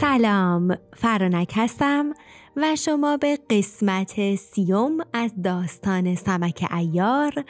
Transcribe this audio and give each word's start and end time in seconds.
سلام 0.00 0.76
فرانک 0.96 1.52
هستم 1.56 2.12
و 2.56 2.76
شما 2.76 3.16
به 3.16 3.38
قسمت 3.50 4.34
سیوم 4.34 4.98
از 5.12 5.32
داستان 5.44 6.14
سمک 6.14 6.66
ایار 6.76 7.44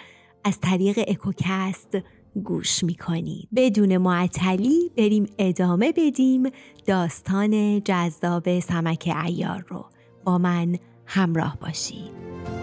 از 0.44 0.60
طریق 0.60 1.04
اکوکست 1.08 1.98
گوش 2.44 2.84
می‌کنید. 2.84 3.48
بدون 3.56 3.96
معطلی 3.96 4.90
بریم 4.96 5.26
ادامه 5.38 5.92
بدیم 5.92 6.42
داستان 6.86 7.80
جذاب 7.80 8.60
سمک 8.60 9.14
ایار 9.24 9.64
رو. 9.68 9.84
با 10.24 10.38
من 10.38 10.76
همراه 11.06 11.56
باشید. 11.60 12.57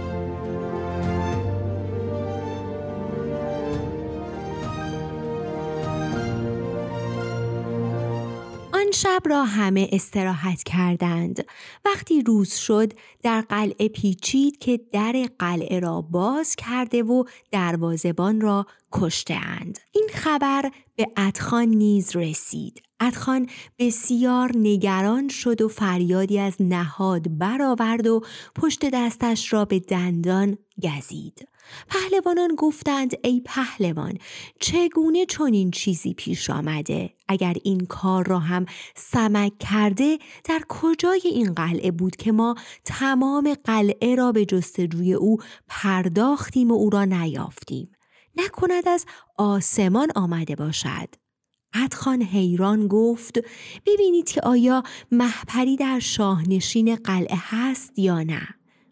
شب 8.96 9.22
را 9.26 9.44
همه 9.44 9.90
استراحت 9.92 10.64
کردند. 10.64 11.46
وقتی 11.86 12.22
روز 12.22 12.54
شد 12.54 12.94
در 13.24 13.42
قلعه 13.42 13.90
پیچید 13.90 14.58
که 14.58 14.80
در 14.92 15.30
قلعه 15.40 15.80
را 15.80 16.02
باز 16.02 16.56
کرده 16.56 17.04
و 17.04 17.24
دروازبان 17.52 18.42
را 18.42 18.66
کشته 18.92 19.38
این 19.92 20.10
خبر 20.14 20.72
به 20.96 21.08
ادخان 21.18 21.68
نیز 21.68 22.16
رسید. 22.16 22.82
ادخان 23.00 23.50
بسیار 23.80 24.52
نگران 24.56 25.28
شد 25.28 25.62
و 25.62 25.68
فریادی 25.68 26.40
از 26.40 26.54
نهاد 26.60 27.38
برآورد 27.38 28.08
و 28.08 28.22
پشت 28.56 28.86
دستش 28.94 29.54
را 29.54 29.66
به 29.66 29.80
دندان 29.80 30.58
گزید. 30.84 31.48
پهلوانان 31.90 32.56
گفتند 32.58 33.14
ای 33.24 33.42
پهلوان 33.46 34.18
چگونه 34.60 35.26
چنین 35.26 35.72
چیزی 35.72 36.14
پیش 36.14 36.50
آمده؟ 36.50 37.14
اگر 37.28 37.56
این 37.64 37.86
کار 37.86 38.28
را 38.28 38.40
هم 38.40 38.66
سمک 38.96 39.58
کرده 39.60 40.18
در 40.44 40.62
کجای 40.70 41.22
این 41.24 41.54
قلعه 41.54 41.92
بود 41.92 42.16
که 42.16 42.32
ما 42.32 42.56
تمام 42.86 43.54
قلعه 43.64 44.16
را 44.16 44.32
به 44.32 44.46
جستجوی 44.46 45.14
او 45.14 45.38
پرداختیم 45.68 46.72
و 46.72 46.74
او 46.74 46.90
را 46.90 47.06
نیافتیم؟ 47.06 47.92
نکند 48.36 48.88
از 48.88 49.06
آسمان 49.38 50.08
آمده 50.16 50.56
باشد. 50.56 51.10
ادخان 51.74 52.22
حیران 52.22 52.88
گفت 52.88 53.40
ببینید 53.86 54.30
که 54.30 54.42
آیا 54.42 54.84
محپری 55.12 55.76
در 55.76 56.00
شاهنشین 56.00 56.96
قلعه 56.96 57.38
هست 57.42 58.00
یا 58.00 58.24
نه؟ 58.24 58.48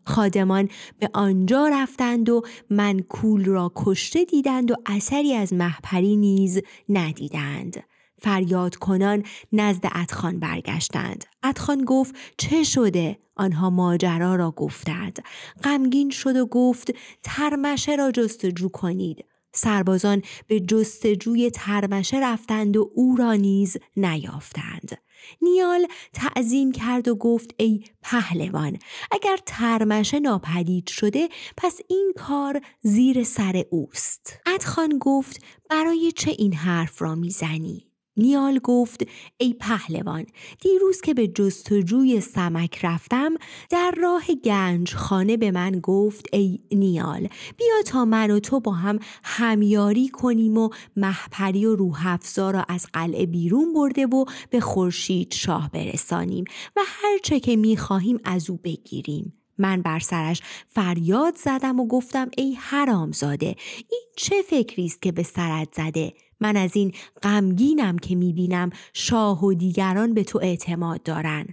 خادمان 0.06 0.70
به 1.00 1.10
آنجا 1.14 1.68
رفتند 1.68 2.30
و 2.30 2.42
منکول 2.70 3.46
را 3.46 3.72
کشته 3.76 4.26
دیدند 4.26 4.72
و 4.72 4.76
اثری 4.86 5.34
از 5.34 5.54
محپری 5.54 6.16
نیز 6.16 6.62
ندیدند. 6.90 7.84
فریاد 8.18 8.76
کنان 8.76 9.24
نزد 9.54 9.86
ادخان 9.92 10.40
برگشتند. 10.40 11.26
ادخان 11.44 11.86
گفت 11.86 12.16
چه 12.38 12.64
شده؟ 12.64 13.20
آنها 13.36 13.70
ماجرا 13.70 14.36
را 14.36 14.52
گفتند. 14.52 15.20
غمگین 15.64 16.10
شد 16.10 16.36
و 16.36 16.46
گفت 16.46 16.92
ترمشه 17.24 17.96
را 17.96 18.12
جستجو 18.12 18.70
کنید. 18.70 19.26
سربازان 19.56 20.22
به 20.48 20.60
جستجوی 20.60 21.52
ترمشه 21.52 22.20
رفتند 22.20 22.78
و 22.78 22.92
او 22.96 23.16
را 23.16 23.34
نیز 23.34 23.78
نیافتند. 23.98 24.98
نیال 25.42 25.88
تعظیم 26.14 26.72
کرد 26.72 27.08
و 27.08 27.16
گفت 27.16 27.56
ای 27.58 27.84
پهلوان 28.02 28.80
اگر 29.12 29.38
ترمشه 29.46 30.20
ناپدید 30.20 30.88
شده 30.88 31.30
پس 31.58 31.80
این 31.88 32.14
کار 32.16 32.62
زیر 32.82 33.24
سر 33.24 33.64
اوست. 33.70 34.40
ادخان 34.46 34.98
گفت 35.02 35.42
برای 35.70 36.12
چه 36.12 36.32
این 36.32 36.54
حرف 36.54 37.02
را 37.02 37.16
می‌زنی؟ 37.16 37.93
نیال 38.18 38.60
گفت 38.60 39.04
ای 39.38 39.54
پهلوان 39.54 40.26
دیروز 40.62 41.02
که 41.02 41.14
به 41.14 41.28
جستجوی 41.28 42.22
سمک 42.22 42.86
رفتم 42.86 43.34
در 43.70 43.94
راه 43.98 44.26
گنج 44.44 44.94
خانه 44.94 45.38
به 45.38 45.52
من 45.52 45.72
گفت 45.72 46.26
ای 46.34 46.60
نیال 46.72 47.28
بیا 47.58 47.82
تا 47.86 48.06
من 48.06 48.32
و 48.32 48.40
تو 48.40 48.60
با 48.60 48.72
هم 48.72 49.00
همیاری 49.24 50.10
کنیم 50.10 50.58
و 50.58 50.70
محپری 50.96 51.66
و 51.66 51.76
روح 51.76 52.18
را 52.38 52.66
از 52.68 52.88
قلعه 52.94 53.26
بیرون 53.26 53.74
برده 53.74 54.06
و 54.06 54.26
به 54.50 54.60
خورشید 54.60 55.34
شاه 55.34 55.72
برسانیم 55.72 56.46
و 56.76 56.82
هر 56.86 57.18
چه 57.24 57.40
که 57.40 57.56
می‌خواهیم 57.56 58.20
از 58.24 58.50
او 58.50 58.60
بگیریم. 58.64 59.34
من 59.58 59.82
بر 59.82 60.00
سرش 60.00 60.42
فریاد 60.68 61.36
زدم 61.36 61.80
و 61.80 61.88
گفتم 61.88 62.30
ای 62.38 62.54
حرامزاده 62.54 63.56
این 63.90 64.02
چه 64.18 64.42
فکری 64.42 64.86
است 64.86 65.02
که 65.02 65.12
به 65.12 65.24
سرت 65.24 65.76
زده؟ 65.76 66.14
من 66.44 66.58
از 66.58 66.76
این 66.76 66.94
غمگینم 67.24 67.98
که 67.98 68.16
می‌بینم 68.16 68.70
شاه 68.94 69.46
و 69.46 69.54
دیگران 69.54 70.14
به 70.14 70.24
تو 70.24 70.40
اعتماد 70.44 71.04
دارن. 71.04 71.46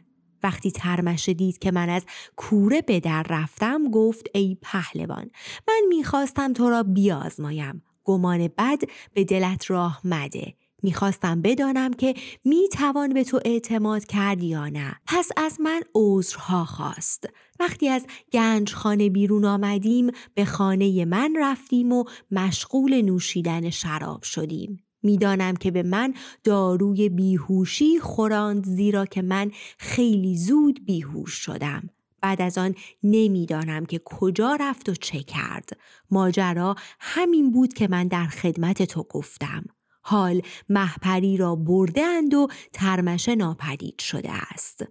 وقتی 0.42 0.70
ترمشه 0.70 1.34
دید 1.34 1.58
که 1.58 1.70
من 1.70 1.88
از 1.88 2.04
کوره 2.36 2.82
به 2.82 3.00
در 3.00 3.26
رفتم 3.30 3.90
گفت 3.90 4.26
ای 4.34 4.56
پهلوان 4.62 5.30
من 5.68 5.82
می‌خواستم 5.88 6.52
تو 6.52 6.70
را 6.70 6.82
بیازمایم. 6.82 7.82
گمان 8.04 8.48
بد 8.58 8.78
به 9.14 9.24
دلت 9.24 9.70
راه 9.70 10.00
مده. 10.04 10.54
می‌خواستم 10.82 11.42
بدانم 11.42 11.92
که 11.92 12.14
می‌توان 12.44 13.14
به 13.14 13.24
تو 13.24 13.41
اعتماد 13.44 14.04
کرد 14.04 14.42
یا 14.42 14.68
نه. 14.68 14.96
پس 15.06 15.28
از 15.36 15.60
من 15.60 15.80
عذرها 15.94 16.64
خواست. 16.64 17.26
وقتی 17.60 17.88
از 17.88 18.06
گنج 18.32 18.74
خانه 18.74 19.10
بیرون 19.10 19.44
آمدیم 19.44 20.10
به 20.34 20.44
خانه 20.44 21.04
من 21.04 21.34
رفتیم 21.38 21.92
و 21.92 22.04
مشغول 22.30 23.02
نوشیدن 23.02 23.70
شراب 23.70 24.22
شدیم. 24.22 24.82
می‌دانم 25.02 25.56
که 25.56 25.70
به 25.70 25.82
من 25.82 26.14
داروی 26.44 27.08
بیهوشی 27.08 28.00
خوراند 28.00 28.64
زیرا 28.64 29.06
که 29.06 29.22
من 29.22 29.50
خیلی 29.78 30.36
زود 30.36 30.86
بیهوش 30.86 31.32
شدم. 31.32 31.90
بعد 32.20 32.42
از 32.42 32.58
آن 32.58 32.74
نمی‌دانم 33.02 33.86
که 33.86 34.00
کجا 34.04 34.56
رفت 34.60 34.88
و 34.88 34.94
چه 34.94 35.22
کرد. 35.22 35.70
ماجرا 36.10 36.74
همین 37.00 37.50
بود 37.50 37.72
که 37.72 37.88
من 37.88 38.08
در 38.08 38.26
خدمت 38.26 38.82
تو 38.82 39.02
گفتم. 39.02 39.64
حال 40.10 40.43
محپری 40.69 41.37
را 41.37 41.56
برده 41.56 42.03
اند 42.03 42.34
و 42.34 42.48
ترمشه 42.72 43.34
ناپدید 43.34 44.00
شده 44.00 44.31
است. 44.32 44.84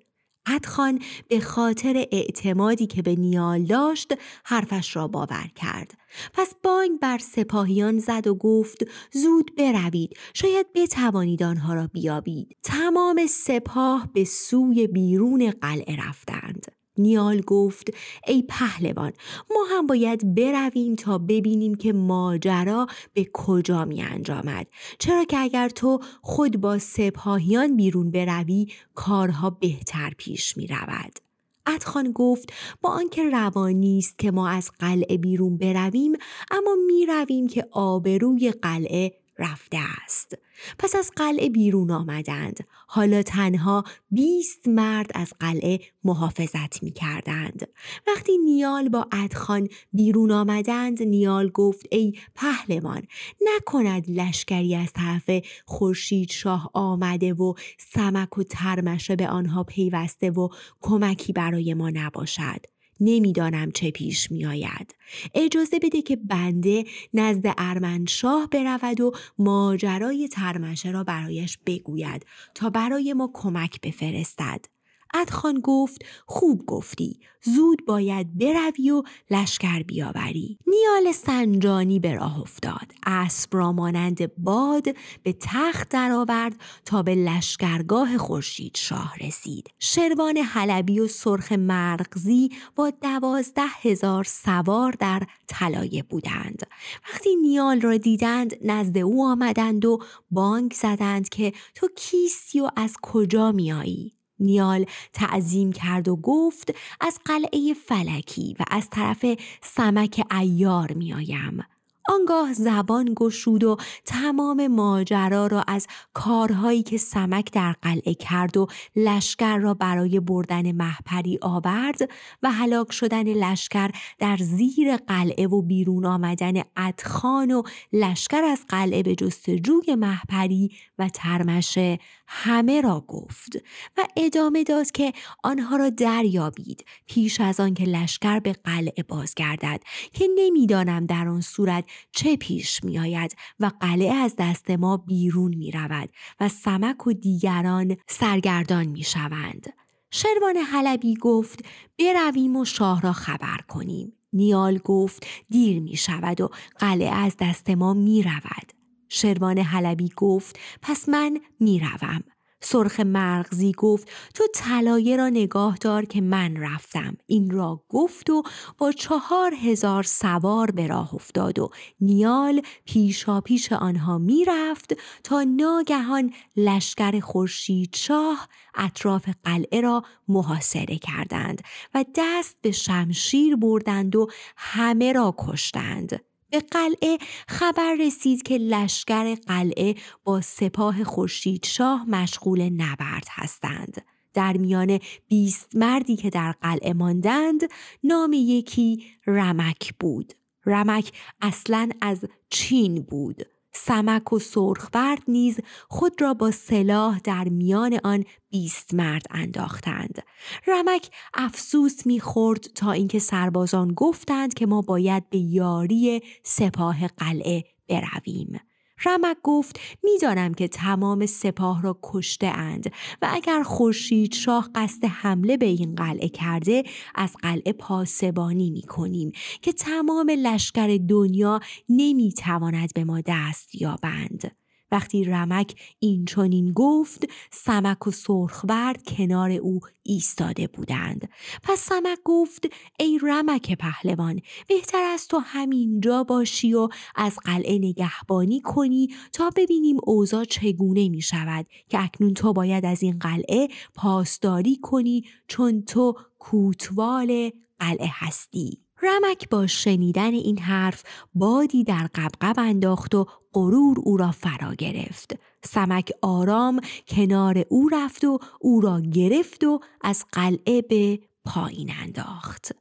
ادخان 0.46 1.00
به 1.28 1.40
خاطر 1.40 2.06
اعتمادی 2.12 2.88
که 2.88 3.02
به 3.02 3.16
نیال 3.16 3.63
داشت 3.63 4.13
حرفش 4.44 4.96
را 4.96 5.08
باور 5.08 5.52
کرد. 5.56 5.94
پس 6.34 6.53
بانگ 6.63 7.00
بر 7.00 7.18
سپاهیان 7.18 8.00
زد 8.00 8.28
و 8.28 8.35
گفت 8.35 8.85
زود 9.13 9.56
بروید 9.58 10.18
شاید 10.34 10.66
بتوانید 10.75 11.44
آنها 11.44 11.74
را 11.74 11.88
بیابید. 11.88 12.58
تمام 12.63 13.28
سپاه 13.29 14.09
به 14.13 14.24
سوی 14.24 14.88
بیرون 14.88 15.52
قلعه 15.52 16.08
رفتند. 16.08 16.78
نیال 16.99 17.41
گفت 17.41 17.93
ای 18.27 18.43
پهلوان 18.49 19.13
ما 19.49 19.65
هم 19.69 19.87
باید 19.87 20.35
برویم 20.35 20.95
تا 20.95 21.17
ببینیم 21.17 21.75
که 21.75 21.93
ماجرا 21.93 22.87
به 23.13 23.27
کجا 23.33 23.85
می 23.85 24.01
انجامد 24.01 24.67
چرا 24.99 25.25
که 25.25 25.37
اگر 25.39 25.69
تو 25.69 25.99
خود 26.21 26.61
با 26.61 26.79
سپاهیان 26.79 27.75
بیرون 27.75 28.11
بروی 28.11 28.67
کارها 28.95 29.49
بهتر 29.49 30.13
پیش 30.17 30.57
می 30.57 30.67
رود 30.67 31.19
ادخان 31.65 32.11
گفت 32.11 32.53
با 32.81 32.89
آنکه 32.89 33.29
روانی 33.29 33.97
است 33.97 34.19
که 34.19 34.31
ما 34.31 34.49
از 34.49 34.71
قلعه 34.79 35.17
بیرون 35.17 35.57
برویم 35.57 36.13
اما 36.51 36.75
می 36.87 37.05
رویم 37.05 37.47
که 37.47 37.67
آبروی 37.71 38.51
قلعه 38.51 39.19
رفته 39.39 39.77
است. 40.03 40.38
پس 40.79 40.95
از 40.95 41.11
قلعه 41.16 41.50
بیرون 41.50 41.91
آمدند. 41.91 42.67
حالا 42.88 43.23
تنها 43.23 43.83
بیست 44.11 44.67
مرد 44.67 45.11
از 45.13 45.33
قلعه 45.39 45.79
محافظت 46.03 46.83
می 46.83 46.91
کردند 46.91 47.67
وقتی 48.07 48.38
نیال 48.38 48.89
با 48.89 49.07
ادخان 49.11 49.67
بیرون 49.93 50.31
آمدند 50.31 51.03
نیال 51.03 51.49
گفت 51.49 51.85
ای 51.91 52.14
پهلوان 52.35 53.02
نکند 53.41 54.05
لشکری 54.09 54.75
از 54.75 54.93
طرف 54.93 55.29
خورشید 55.66 56.31
شاه 56.31 56.72
آمده 56.73 57.34
و 57.34 57.53
سمک 57.93 58.37
و 58.37 58.43
ترمشه 58.43 59.16
به 59.16 59.28
آنها 59.28 59.64
پیوسته 59.64 60.31
و 60.31 60.49
کمکی 60.81 61.34
برای 61.34 61.73
ما 61.73 61.90
نباشد. 61.90 62.78
نمی‌دانم 62.99 63.72
چه 63.72 63.91
پیش 63.91 64.31
می 64.31 64.46
آید. 64.46 64.96
اجازه 65.34 65.79
بده 65.79 66.01
که 66.01 66.16
بنده 66.16 66.84
نزد 67.13 67.53
ارمنشاه 67.57 68.47
برود 68.47 69.01
و 69.01 69.11
ماجرای 69.40 70.28
ترمشه 70.28 70.91
را 70.91 71.03
برایش 71.03 71.57
بگوید 71.66 72.25
تا 72.55 72.69
برای 72.69 73.13
ما 73.13 73.31
کمک 73.34 73.81
بفرستد. 73.81 74.66
ادخان 75.14 75.59
گفت 75.64 76.06
خوب 76.26 76.66
گفتی. 76.66 77.20
زود 77.44 77.85
باید 77.85 78.38
بروی 78.38 78.91
و 78.91 79.03
لشکر 79.32 79.84
بیاوری. 79.84 80.58
نیال 80.67 81.11
سنجانی 81.11 82.00
به 82.00 82.14
راه 82.14 82.40
افتاد. 82.40 82.91
اسب 83.06 83.50
را 83.56 83.72
مانند 83.72 84.35
باد 84.35 84.85
به 85.23 85.35
تخت 85.40 85.90
درآورد 85.90 86.61
تا 86.85 87.03
به 87.03 87.16
لشکرگاه 87.16 88.17
خورشید 88.17 88.78
شاه 88.78 89.14
رسید. 89.22 89.70
شروان 89.79 90.38
حلبی 90.38 91.00
و 91.00 91.08
سرخ 91.08 91.52
مرغزی 91.52 92.50
با 92.76 92.90
دوازده 92.90 93.67
هزار 93.82 94.23
سوار 94.23 94.96
در 95.00 95.23
طلایه 95.47 96.03
بودند. 96.03 96.67
وقتی 97.14 97.35
نیال 97.35 97.82
را 97.82 97.97
دیدند 97.97 98.55
نزد 98.62 98.97
او 98.97 99.26
آمدند 99.26 99.85
و 99.85 100.00
بانک 100.32 100.73
زدند 100.73 101.29
که 101.29 101.53
تو 101.76 101.88
کیستی 101.96 102.59
و 102.59 102.70
از 102.76 102.94
کجا 103.02 103.52
میایی؟ 103.52 104.18
نیال 104.40 104.86
تعظیم 105.14 105.72
کرد 105.72 106.08
و 106.08 106.16
گفت 106.16 106.76
از 107.02 107.20
قلعه 107.26 107.74
فلکی 107.74 108.56
و 108.59 108.64
از 108.72 108.90
طرف 108.90 109.26
سمک 109.62 110.26
ایار 110.32 110.94
میآیم. 110.94 111.66
آنگاه 112.09 112.53
زبان 112.53 113.14
گشود 113.17 113.64
و 113.64 113.78
تمام 114.06 114.67
ماجرا 114.67 115.47
را 115.47 115.64
از 115.67 115.88
کارهایی 116.14 116.84
که 116.84 116.97
سمک 116.97 117.52
در 117.52 117.76
قلعه 117.82 118.14
کرد 118.14 118.58
و 118.58 118.67
لشکر 118.96 119.58
را 119.58 119.73
برای 119.73 120.20
بردن 120.20 120.72
محپری 120.72 121.40
آورد 121.41 122.09
و 122.44 122.52
هلاک 122.52 122.91
شدن 122.91 123.23
لشکر 123.23 123.91
در 124.20 124.38
زیر 124.38 124.97
قلعه 124.97 125.47
و 125.47 125.61
بیرون 125.61 126.06
آمدن 126.06 126.53
ادخان 126.78 127.52
و 127.52 127.64
لشکر 127.94 128.44
از 128.44 128.66
قلعه 128.67 129.03
به 129.03 129.16
جستجوی 129.16 129.96
محپری 129.96 130.72
و 131.00 131.09
ترمشه 131.09 132.00
همه 132.28 132.82
را 132.82 133.05
گفت 133.08 133.55
و 133.97 134.05
ادامه 134.17 134.64
داد 134.64 134.91
که 134.91 135.14
آنها 135.44 135.76
را 135.76 135.90
دریابید 135.90 136.85
پیش 137.08 137.41
از 137.41 137.59
آن 137.59 137.73
که 137.73 137.84
لشکر 137.84 138.40
به 138.40 138.53
قلعه 138.53 139.03
بازگردد 139.03 139.82
که 140.14 140.28
نمی‌دانم 140.38 141.05
در 141.05 141.28
آن 141.28 141.41
صورت 141.41 141.85
چه 142.11 142.37
پیش 142.37 142.84
می 142.84 142.99
آید 142.99 143.35
و 143.59 143.72
قلعه 143.79 144.13
از 144.13 144.35
دست 144.37 144.72
ما 144.72 144.97
بیرون 144.97 145.55
می 145.55 145.72
رود 145.72 146.09
و 146.40 146.49
سمک 146.49 147.07
و 147.07 147.13
دیگران 147.13 147.97
سرگردان 148.07 148.85
می 148.85 149.03
شوند. 149.03 149.73
شروان 150.11 150.57
حلبی 150.57 151.16
گفت 151.16 151.66
برویم 151.99 152.55
و 152.55 152.66
شاه 152.66 153.01
را 153.01 153.13
خبر 153.13 153.57
کنیم. 153.67 154.13
نیال 154.34 154.78
گفت 154.78 155.28
دیر 155.49 155.81
می 155.81 155.96
شود 155.96 156.41
و 156.41 156.49
قلعه 156.79 157.16
از 157.16 157.35
دست 157.40 157.69
ما 157.69 157.93
می 157.93 158.23
رود. 158.23 158.73
شروان 159.09 159.57
حلبی 159.57 160.11
گفت 160.16 160.59
پس 160.81 161.09
من 161.09 161.37
می 161.59 161.79
روم. 161.79 162.23
سرخ 162.61 163.00
مرغزی 163.00 163.72
گفت 163.72 164.08
تو 164.34 164.44
طلایه 164.53 165.17
را 165.17 165.29
نگاه 165.29 165.78
دار 165.78 166.06
که 166.06 166.22
من 166.22 166.58
رفتم. 166.58 167.17
این 167.28 167.50
را 167.50 167.84
گفت 167.90 168.29
و 168.29 168.44
با 168.78 168.91
چهار 168.91 169.53
هزار 169.53 170.03
سوار 170.03 170.72
به 170.72 170.88
راه 170.88 171.16
افتاد 171.16 171.59
و 171.59 171.70
نیال 172.02 172.61
پیشا 172.85 173.41
پیش 173.41 173.72
آنها 173.73 174.17
می‌رفت 174.17 174.94
تا 175.23 175.44
ناگهان 175.44 176.34
لشکر 176.58 177.20
خورشید 177.20 177.96
شاه 177.96 178.47
اطراف 178.76 179.29
قلعه 179.44 179.82
را 179.82 180.03
محاصره 180.28 180.97
کردند 180.97 181.62
و 181.96 182.05
دست 182.16 182.58
به 182.62 182.72
شمشیر 182.72 183.55
بردند 183.55 184.16
و 184.16 184.28
همه 184.58 185.14
را 185.14 185.35
کشتند. 185.38 186.22
به 186.51 186.59
قلعه 186.59 187.17
خبر 187.47 187.96
رسید 187.99 188.43
که 188.43 188.57
لشکر 188.57 189.35
قلعه 189.35 189.96
با 190.23 190.41
سپاه 190.41 191.03
خورشید 191.03 191.66
شاه 191.66 192.09
مشغول 192.09 192.69
نبرد 192.69 193.25
هستند. 193.29 194.05
در 194.34 194.57
میان 194.57 194.99
بیست 195.28 195.75
مردی 195.75 196.16
که 196.16 196.29
در 196.29 196.51
قلعه 196.51 196.93
ماندند 196.93 197.61
نام 198.03 198.34
یکی 198.34 199.05
رمک 199.28 199.93
بود. 199.99 200.34
رمک 200.66 201.11
اصلا 201.41 201.90
از 202.01 202.25
چین 202.49 203.02
بود. 203.02 203.59
سمک 203.71 204.33
و 204.33 204.39
سرخورد 204.39 205.23
نیز 205.27 205.59
خود 205.89 206.21
را 206.21 206.33
با 206.33 206.51
سلاح 206.51 207.19
در 207.23 207.49
میان 207.49 207.99
آن 208.03 208.23
بیست 208.49 208.93
مرد 208.93 209.25
انداختند. 209.29 210.23
رمک 210.67 211.09
افسوس 211.33 212.05
می‌خورد 212.05 212.61
تا 212.75 212.91
اینکه 212.91 213.19
سربازان 213.19 213.93
گفتند 213.93 214.53
که 214.53 214.66
ما 214.66 214.81
باید 214.81 215.29
به 215.29 215.37
یاری 215.37 216.21
سپاه 216.43 217.07
قلعه 217.07 217.63
برویم. 217.89 218.59
رمک 219.05 219.37
گفت 219.43 219.79
می‌دانم 220.03 220.53
که 220.53 220.67
تمام 220.67 221.25
سپاه 221.25 221.81
را 221.81 221.99
کشته 222.03 222.47
اند 222.47 222.91
و 223.22 223.29
اگر 223.31 223.63
خورشید 223.63 224.34
شاه 224.34 224.69
قصد 224.75 225.05
حمله 225.05 225.57
به 225.57 225.66
این 225.66 225.96
قلعه 225.96 226.29
کرده 226.29 226.84
از 227.16 227.35
قلعه 227.41 227.73
پاسبانی 227.73 228.72
می 228.72 228.81
کنیم 228.81 229.31
که 229.61 229.73
تمام 229.73 230.29
لشکر 230.29 230.99
دنیا 231.09 231.59
نمی 231.90 232.34
تواند 232.34 232.93
به 232.93 233.03
ما 233.03 233.22
دست 233.25 233.81
یابند. 233.81 234.59
وقتی 234.91 235.24
رمک 235.24 235.76
این 236.00 236.26
چونین 236.26 236.72
گفت 236.74 237.26
سمک 237.52 238.08
و 238.08 238.12
سرخورد 238.12 239.03
کنار 239.03 239.52
او 239.52 239.80
ایستاده 240.03 240.68
بودند. 240.68 241.30
پس 241.64 241.80
سمک 241.80 242.18
گفت 242.26 242.66
ای 243.00 243.20
رمک 243.22 243.78
پهلوان 243.78 244.41
بهتر 244.68 245.03
از 245.03 245.28
تو 245.28 245.38
همینجا 245.38 246.24
باشی 246.24 246.74
و 246.74 246.90
از 247.16 247.38
قلعه 247.46 247.78
نگهبانی 247.78 248.62
کنی 248.62 249.08
تا 249.34 249.50
ببینیم 249.56 249.97
اوضاع 250.03 250.44
چگونه 250.44 251.09
می 251.09 251.22
شود 251.22 251.66
که 251.90 252.03
اکنون 252.03 252.34
تو 252.34 252.53
باید 252.53 252.86
از 252.86 253.03
این 253.03 253.20
قلعه 253.20 253.68
پاسداری 253.96 254.76
کنی 254.76 255.24
چون 255.47 255.82
تو 255.82 256.15
کوتوال 256.39 257.51
قلعه 257.80 258.10
هستی. 258.13 258.88
رمک 259.03 259.50
با 259.50 259.67
شنیدن 259.67 260.34
این 260.34 260.60
حرف 260.60 261.03
بادی 261.34 261.84
در 261.84 262.10
قبقب 262.15 262.55
انداخت 262.57 263.15
و 263.15 263.25
غرور 263.53 264.00
او 264.03 264.17
را 264.17 264.31
فرا 264.31 264.74
گرفت. 264.74 265.39
سمک 265.63 266.12
آرام 266.22 266.81
کنار 267.07 267.65
او 267.69 267.89
رفت 267.89 268.24
و 268.24 268.39
او 268.60 268.81
را 268.81 269.01
گرفت 269.01 269.63
و 269.63 269.79
از 270.01 270.25
قلعه 270.31 270.81
به 270.81 271.19
پایین 271.46 271.91
انداخت. 272.01 272.72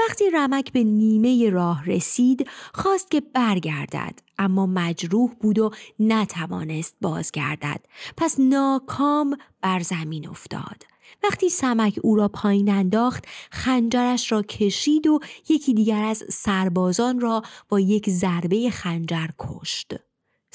وقتی 0.00 0.30
رمک 0.30 0.72
به 0.72 0.84
نیمه 0.84 1.50
راه 1.50 1.84
رسید 1.86 2.48
خواست 2.74 3.10
که 3.10 3.20
برگردد 3.20 4.20
اما 4.38 4.66
مجروح 4.66 5.34
بود 5.34 5.58
و 5.58 5.70
نتوانست 6.00 6.96
بازگردد 7.00 7.80
پس 8.16 8.36
ناکام 8.40 9.36
بر 9.60 9.80
زمین 9.80 10.28
افتاد. 10.28 10.95
وقتی 11.24 11.48
سمک 11.48 11.98
او 12.02 12.16
را 12.16 12.28
پایین 12.28 12.70
انداخت 12.70 13.24
خنجرش 13.50 14.32
را 14.32 14.42
کشید 14.42 15.06
و 15.06 15.20
یکی 15.48 15.74
دیگر 15.74 16.02
از 16.02 16.24
سربازان 16.30 17.20
را 17.20 17.42
با 17.68 17.80
یک 17.80 18.10
ضربه 18.10 18.70
خنجر 18.70 19.28
کشت. 19.38 19.94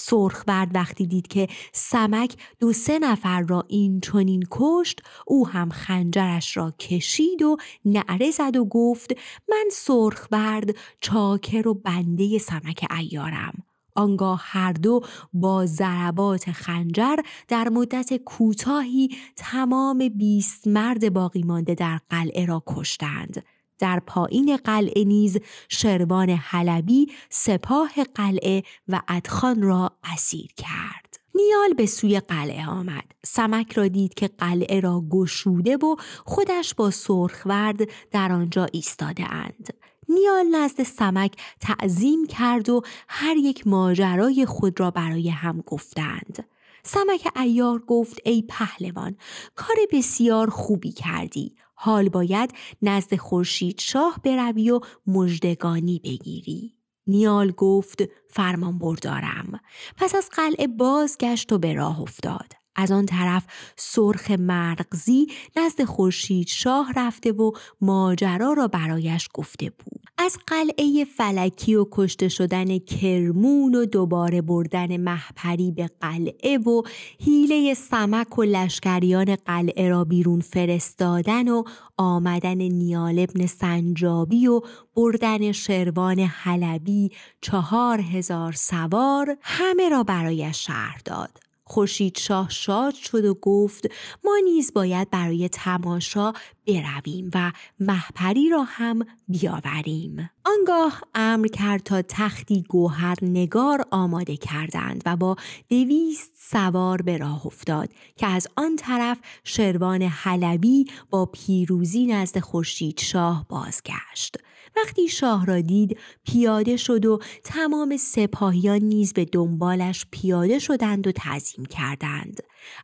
سرخبرد 0.01 0.75
وقتی 0.75 1.07
دید 1.07 1.27
که 1.27 1.47
سمک 1.73 2.35
دو 2.59 2.73
سه 2.73 2.99
نفر 2.99 3.41
را 3.41 3.65
این 3.67 3.99
چنین 3.99 4.43
کشت 4.51 4.99
او 5.27 5.47
هم 5.47 5.69
خنجرش 5.69 6.57
را 6.57 6.71
کشید 6.71 7.41
و 7.41 7.57
نعره 7.85 8.31
زد 8.31 8.57
و 8.57 8.65
گفت 8.65 9.11
من 9.49 9.65
سرخبرد 9.71 10.75
چاکر 11.01 11.67
و 11.67 11.73
بنده 11.73 12.37
سمک 12.37 12.85
ایارم 12.97 13.63
آنگاه 13.95 14.41
هر 14.43 14.73
دو 14.73 15.01
با 15.33 15.65
ضربات 15.65 16.51
خنجر 16.51 17.15
در 17.47 17.69
مدت 17.69 18.17
کوتاهی 18.17 19.09
تمام 19.35 20.09
بیست 20.09 20.67
مرد 20.67 21.13
باقی 21.13 21.43
مانده 21.43 21.75
در 21.75 21.99
قلعه 22.09 22.45
را 22.45 22.63
کشتند. 22.67 23.43
در 23.79 23.99
پایین 23.99 24.57
قلعه 24.57 25.03
نیز 25.03 25.37
شروان 25.69 26.29
حلبی 26.29 27.07
سپاه 27.29 27.91
قلعه 28.15 28.63
و 28.87 29.01
ادخان 29.07 29.61
را 29.61 29.91
اسیر 30.03 30.47
کرد. 30.57 31.19
نیال 31.35 31.73
به 31.77 31.85
سوی 31.85 32.19
قلعه 32.19 32.67
آمد. 32.67 33.11
سمک 33.25 33.73
را 33.73 33.87
دید 33.87 34.13
که 34.13 34.27
قلعه 34.27 34.79
را 34.79 35.03
گشوده 35.09 35.77
و 35.77 35.95
خودش 36.25 36.73
با 36.73 36.91
سرخورد 36.91 37.81
در 38.11 38.31
آنجا 38.31 38.67
ایستاده 38.71 39.33
اند. 39.33 39.73
نیال 40.13 40.45
نزد 40.51 40.83
سمک 40.83 41.35
تعظیم 41.59 42.25
کرد 42.27 42.69
و 42.69 42.81
هر 43.07 43.37
یک 43.37 43.67
ماجرای 43.67 44.45
خود 44.45 44.79
را 44.79 44.91
برای 44.91 45.29
هم 45.29 45.63
گفتند. 45.65 46.45
سمک 46.83 47.27
ایار 47.37 47.79
گفت 47.79 48.19
ای 48.25 48.43
پهلوان 48.49 49.15
کار 49.55 49.75
بسیار 49.91 50.49
خوبی 50.49 50.91
کردی. 50.91 51.55
حال 51.75 52.09
باید 52.09 52.53
نزد 52.81 53.15
خورشید 53.15 53.79
شاه 53.79 54.19
بروی 54.23 54.71
و 54.71 54.79
مژدگانی 55.07 56.01
بگیری. 56.03 56.75
نیال 57.07 57.51
گفت 57.51 58.03
فرمان 58.29 58.79
بردارم. 58.79 59.59
پس 59.97 60.15
از 60.15 60.29
قلعه 60.29 60.67
بازگشت 60.67 61.51
و 61.51 61.57
به 61.57 61.73
راه 61.73 62.01
افتاد. 62.01 62.60
از 62.75 62.91
آن 62.91 63.05
طرف 63.05 63.43
سرخ 63.75 64.31
مرغزی 64.31 65.27
نزد 65.57 65.83
خورشید 65.83 66.47
شاه 66.47 66.93
رفته 66.95 67.31
و 67.31 67.51
ماجرا 67.81 68.53
را 68.53 68.67
برایش 68.67 69.29
گفته 69.33 69.69
بود. 69.69 70.01
از 70.17 70.37
قلعه 70.47 71.05
فلکی 71.17 71.75
و 71.75 71.85
کشته 71.91 72.27
شدن 72.27 72.77
کرمون 72.77 73.75
و 73.75 73.85
دوباره 73.85 74.41
بردن 74.41 74.97
محپری 74.97 75.71
به 75.71 75.89
قلعه 76.01 76.57
و 76.57 76.81
حیله 77.19 77.73
سمک 77.73 78.39
و 78.39 78.43
لشکریان 78.43 79.35
قلعه 79.35 79.89
را 79.89 80.03
بیرون 80.03 80.39
فرستادن 80.39 81.47
و 81.47 81.63
آمدن 81.97 82.57
نیال 82.57 83.19
ابن 83.19 83.45
سنجابی 83.45 84.47
و 84.47 84.61
بردن 84.95 85.51
شروان 85.51 86.19
حلبی 86.19 87.11
چهار 87.41 88.01
هزار 88.01 88.51
سوار 88.51 89.37
همه 89.41 89.89
را 89.89 90.03
برایش 90.03 90.65
شهر 90.65 91.01
داد. 91.05 91.50
خورشید 91.71 92.17
شاه 92.17 92.49
شاد 92.49 92.93
شد 92.93 93.25
و 93.25 93.33
گفت 93.33 93.87
ما 94.23 94.37
نیز 94.43 94.73
باید 94.73 95.09
برای 95.09 95.49
تماشا 95.49 96.33
برویم 96.67 97.31
و 97.35 97.51
محپری 97.79 98.49
را 98.49 98.63
هم 98.63 99.05
بیاوریم. 99.27 100.29
آنگاه 100.45 101.01
امر 101.15 101.47
کرد 101.47 101.83
تا 101.83 102.01
تختی 102.01 102.63
گوهر 102.69 103.15
نگار 103.21 103.85
آماده 103.91 104.37
کردند 104.37 105.03
و 105.05 105.15
با 105.15 105.35
دویست 105.69 106.31
سوار 106.35 107.01
به 107.01 107.17
راه 107.17 107.45
افتاد 107.45 107.89
که 108.15 108.27
از 108.27 108.47
آن 108.55 108.75
طرف 108.75 109.19
شروان 109.43 110.01
حلبی 110.01 110.85
با 111.09 111.25
پیروزی 111.25 112.05
نزد 112.05 112.39
خورشید 112.39 112.99
شاه 112.99 113.45
بازگشت. 113.49 114.37
وقتی 114.75 115.07
شاه 115.07 115.45
را 115.45 115.61
دید 115.61 115.97
پیاده 116.25 116.77
شد 116.77 117.05
و 117.05 117.19
تمام 117.43 117.97
سپاهیان 117.97 118.81
نیز 118.81 119.13
به 119.13 119.25
دنبالش 119.25 120.05
پیاده 120.11 120.59
شدند 120.59 121.07
و 121.07 121.11
تعظیم 121.11 121.65
کردند. 121.65 122.39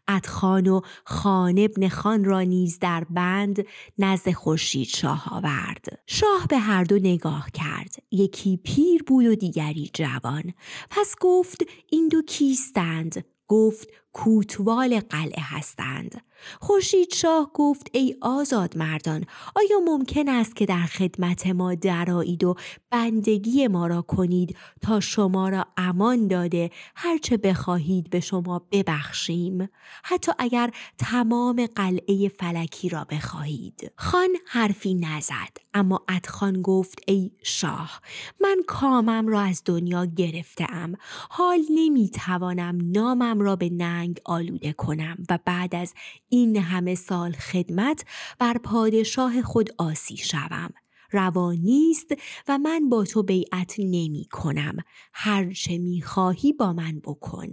ادخان 0.07 0.67
و 0.67 0.81
خان 1.05 1.59
ابن 1.59 1.87
خان 1.87 2.25
را 2.25 2.41
نیز 2.41 2.79
در 2.79 3.03
بند 3.09 3.65
نزد 3.97 4.31
خورشید 4.31 4.87
شاه 4.87 5.23
آورد. 5.31 5.99
شاه 6.07 6.47
به 6.49 6.57
هر 6.57 6.83
دو 6.83 6.95
نگاه 6.95 7.47
کرد. 7.53 7.95
یکی 8.11 8.57
پیر 8.57 9.03
بود 9.03 9.25
و 9.25 9.35
دیگری 9.35 9.89
جوان. 9.93 10.53
پس 10.89 11.15
گفت 11.21 11.63
این 11.89 12.07
دو 12.07 12.21
کیستند؟ 12.21 13.25
گفت 13.47 13.87
کوتوال 14.13 14.99
قلعه 14.99 15.43
هستند. 15.43 16.21
خورشید 16.61 17.13
شاه 17.13 17.51
گفت 17.53 17.89
ای 17.93 18.15
آزاد 18.21 18.77
مردان 18.77 19.25
آیا 19.55 19.79
ممکن 19.85 20.29
است 20.29 20.55
که 20.55 20.65
در 20.65 20.85
خدمت 20.85 21.47
ما 21.47 21.75
درایید 21.75 22.43
و 22.43 22.55
بندگی 22.91 23.67
ما 23.67 23.87
را 23.87 24.01
کنید 24.01 24.57
تا 24.81 24.99
شما 24.99 25.49
را 25.49 25.65
امان 25.77 26.27
داده؟ 26.27 26.69
هرچه 26.95 27.37
بخواهید 27.37 28.09
به 28.09 28.19
شما 28.19 28.67
ببخشیم 28.71 29.69
حتی 30.03 30.31
اگر 30.39 30.71
تمام 30.97 31.65
قلعه 31.75 32.27
فلکی 32.27 32.89
را 32.89 33.03
بخواهید. 33.03 33.91
خان 33.95 34.29
حرفی 34.47 34.93
نزد 34.93 35.57
اما 35.73 36.05
ادخان 36.07 36.61
گفت 36.61 36.99
ای 37.07 37.31
شاه 37.43 38.01
من 38.41 38.57
کامم 38.67 39.27
را 39.27 39.41
از 39.41 39.61
دنیا 39.65 40.05
گرفتم 40.05 40.93
حال 41.29 41.59
نمی‌توانم 41.69 42.77
نامم 42.83 43.39
را 43.39 43.55
به 43.55 43.69
ننگ 43.69 44.19
آلوده 44.25 44.73
کنم 44.73 45.17
و 45.29 45.39
بعد 45.45 45.75
از 45.75 45.93
این 46.29 46.57
همه 46.57 46.95
سال 46.95 47.31
خدمت 47.31 48.05
بر 48.39 48.57
پادشاه 48.57 49.41
خود 49.41 49.69
آسی 49.77 50.17
شوم 50.17 50.69
روا 51.11 51.53
نیست 51.53 52.07
و 52.47 52.57
من 52.57 52.89
با 52.89 53.03
تو 53.03 53.23
بیعت 53.23 53.75
نمی 53.79 54.27
کنم 54.31 54.77
هرچه 55.13 55.77
می 55.77 56.01
خواهی 56.01 56.53
با 56.53 56.73
من 56.73 56.99
بکن 56.99 57.47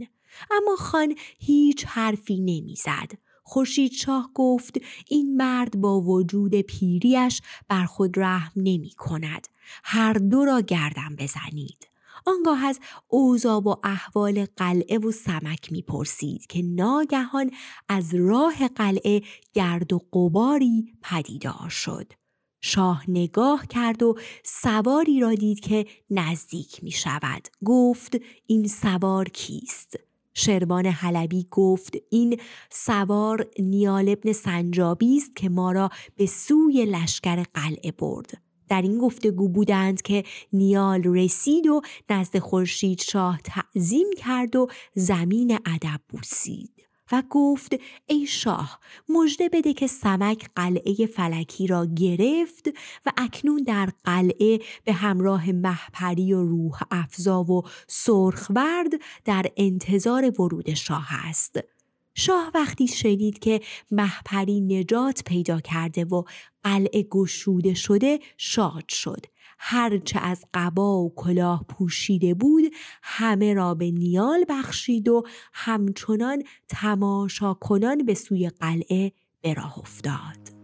اما 0.51 0.77
خان 0.79 1.15
هیچ 1.39 1.85
حرفی 1.85 2.41
نمی‌زد. 2.41 3.13
خورشید 3.43 3.93
شاه 3.93 4.31
گفت 4.35 4.79
این 5.09 5.37
مرد 5.37 5.81
با 5.81 6.01
وجود 6.01 6.61
پیریش 6.61 7.43
بر 7.69 7.85
خود 7.85 8.19
رحم 8.19 8.53
نمی 8.57 8.91
کند. 8.91 9.49
هر 9.85 10.13
دو 10.13 10.45
را 10.45 10.61
گردم 10.61 11.17
بزنید. 11.19 11.94
آنگاه 12.27 12.65
از 12.65 12.81
اوضاع 13.09 13.61
و 13.61 13.75
احوال 13.85 14.47
قلعه 14.57 14.99
و 14.99 15.13
سمک 15.13 15.73
می‌پرسید 15.73 16.47
که 16.47 16.63
ناگهان 16.63 17.51
از 17.89 18.15
راه 18.15 18.69
قلعه 18.69 19.23
گرد 19.53 19.93
و 19.93 19.99
قباری 20.13 20.93
پدیدار 21.03 21.69
شد. 21.69 22.13
شاه 22.61 23.05
نگاه 23.11 23.67
کرد 23.67 24.03
و 24.03 24.19
سواری 24.45 25.21
را 25.21 25.35
دید 25.35 25.61
که 25.61 25.87
نزدیک 26.11 26.85
می 26.85 26.91
شود. 26.91 27.49
گفت 27.65 28.17
این 28.47 28.69
سوار 28.69 29.29
کیست؟ 29.29 29.97
شروان 30.35 30.87
حلبی 30.87 31.47
گفت 31.51 31.97
این 32.11 32.41
سوار 32.71 33.47
نیال 33.59 34.09
ابن 34.09 34.33
سنجابی 34.33 35.17
است 35.17 35.37
که 35.37 35.49
ما 35.49 35.73
را 35.73 35.91
به 36.17 36.27
سوی 36.27 36.85
لشکر 36.85 37.43
قلعه 37.55 37.93
برد. 37.93 38.44
در 38.75 38.83
این 38.83 38.99
گفتگو 38.99 39.49
بودند 39.49 40.03
که 40.03 40.25
نیال 40.53 41.03
رسید 41.05 41.67
و 41.67 41.81
نزد 42.11 42.39
خورشید 42.39 43.01
شاه 43.01 43.41
تعظیم 43.45 44.07
کرد 44.17 44.57
و 44.57 44.69
زمین 44.95 45.59
ادب 45.67 46.01
بوسید 46.09 46.71
و 47.13 47.23
گفت 47.31 47.75
ای 48.07 48.27
شاه 48.27 48.81
مژده 49.09 49.49
بده 49.49 49.73
که 49.73 49.87
سمک 49.87 50.51
قلعه 50.57 51.07
فلکی 51.07 51.67
را 51.67 51.87
گرفت 51.87 52.69
و 53.07 53.13
اکنون 53.17 53.63
در 53.63 53.89
قلعه 54.05 54.59
به 54.85 54.93
همراه 54.93 55.53
محپری 55.53 56.33
و 56.33 56.45
روح 56.45 56.81
افزا 56.91 57.43
و 57.43 57.63
سرخورد 57.89 58.93
در 59.25 59.47
انتظار 59.57 60.41
ورود 60.41 60.75
شاه 60.75 61.07
است. 61.11 61.74
شاه 62.15 62.51
وقتی 62.55 62.89
شنید 62.89 63.39
که 63.39 63.61
محپری 63.91 64.61
نجات 64.61 65.23
پیدا 65.27 65.61
کرده 65.61 66.05
و 66.05 66.23
قلعه 66.63 67.03
گشوده 67.03 67.75
شده 67.75 68.19
شاد 68.37 68.89
شد. 68.89 69.27
هرچه 69.59 70.19
از 70.19 70.45
قبا 70.55 70.99
و 70.99 71.15
کلاه 71.17 71.65
پوشیده 71.69 72.35
بود 72.35 72.65
همه 73.03 73.55
را 73.55 73.75
به 73.75 73.91
نیال 73.91 74.45
بخشید 74.49 75.09
و 75.09 75.23
همچنان 75.53 76.43
تماشا 76.69 77.55
کنان 77.55 78.05
به 78.05 78.15
سوی 78.15 78.49
قلعه 78.49 79.13
به 79.41 79.55
راه 79.55 79.79
افتاد. 79.79 80.55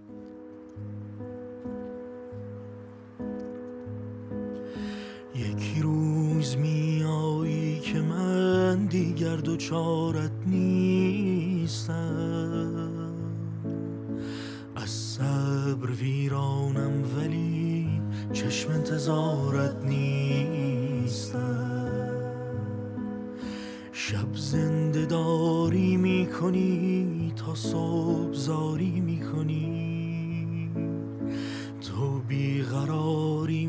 یکی 5.34 5.80
روز 5.82 6.56
من 6.56 6.89
دیگر 8.90 9.36
دوچارت 9.36 10.32
نیستم. 10.46 11.94
از 14.76 14.90
صبر 14.90 15.90
ویرانم 15.90 17.04
ولی 17.16 17.88
چشم 18.32 18.72
انتظارت 18.72 19.84
نیستم. 19.84 21.40
شب 23.92 24.34
زنده 24.34 25.06
داری 25.06 25.96
می‌کنی 25.96 27.32
تا 27.36 27.54
صبح 27.54 28.32
زاری 28.32 29.00
می‌کنی. 29.00 30.70
تو 31.80 32.20
بیقراری 32.28 33.66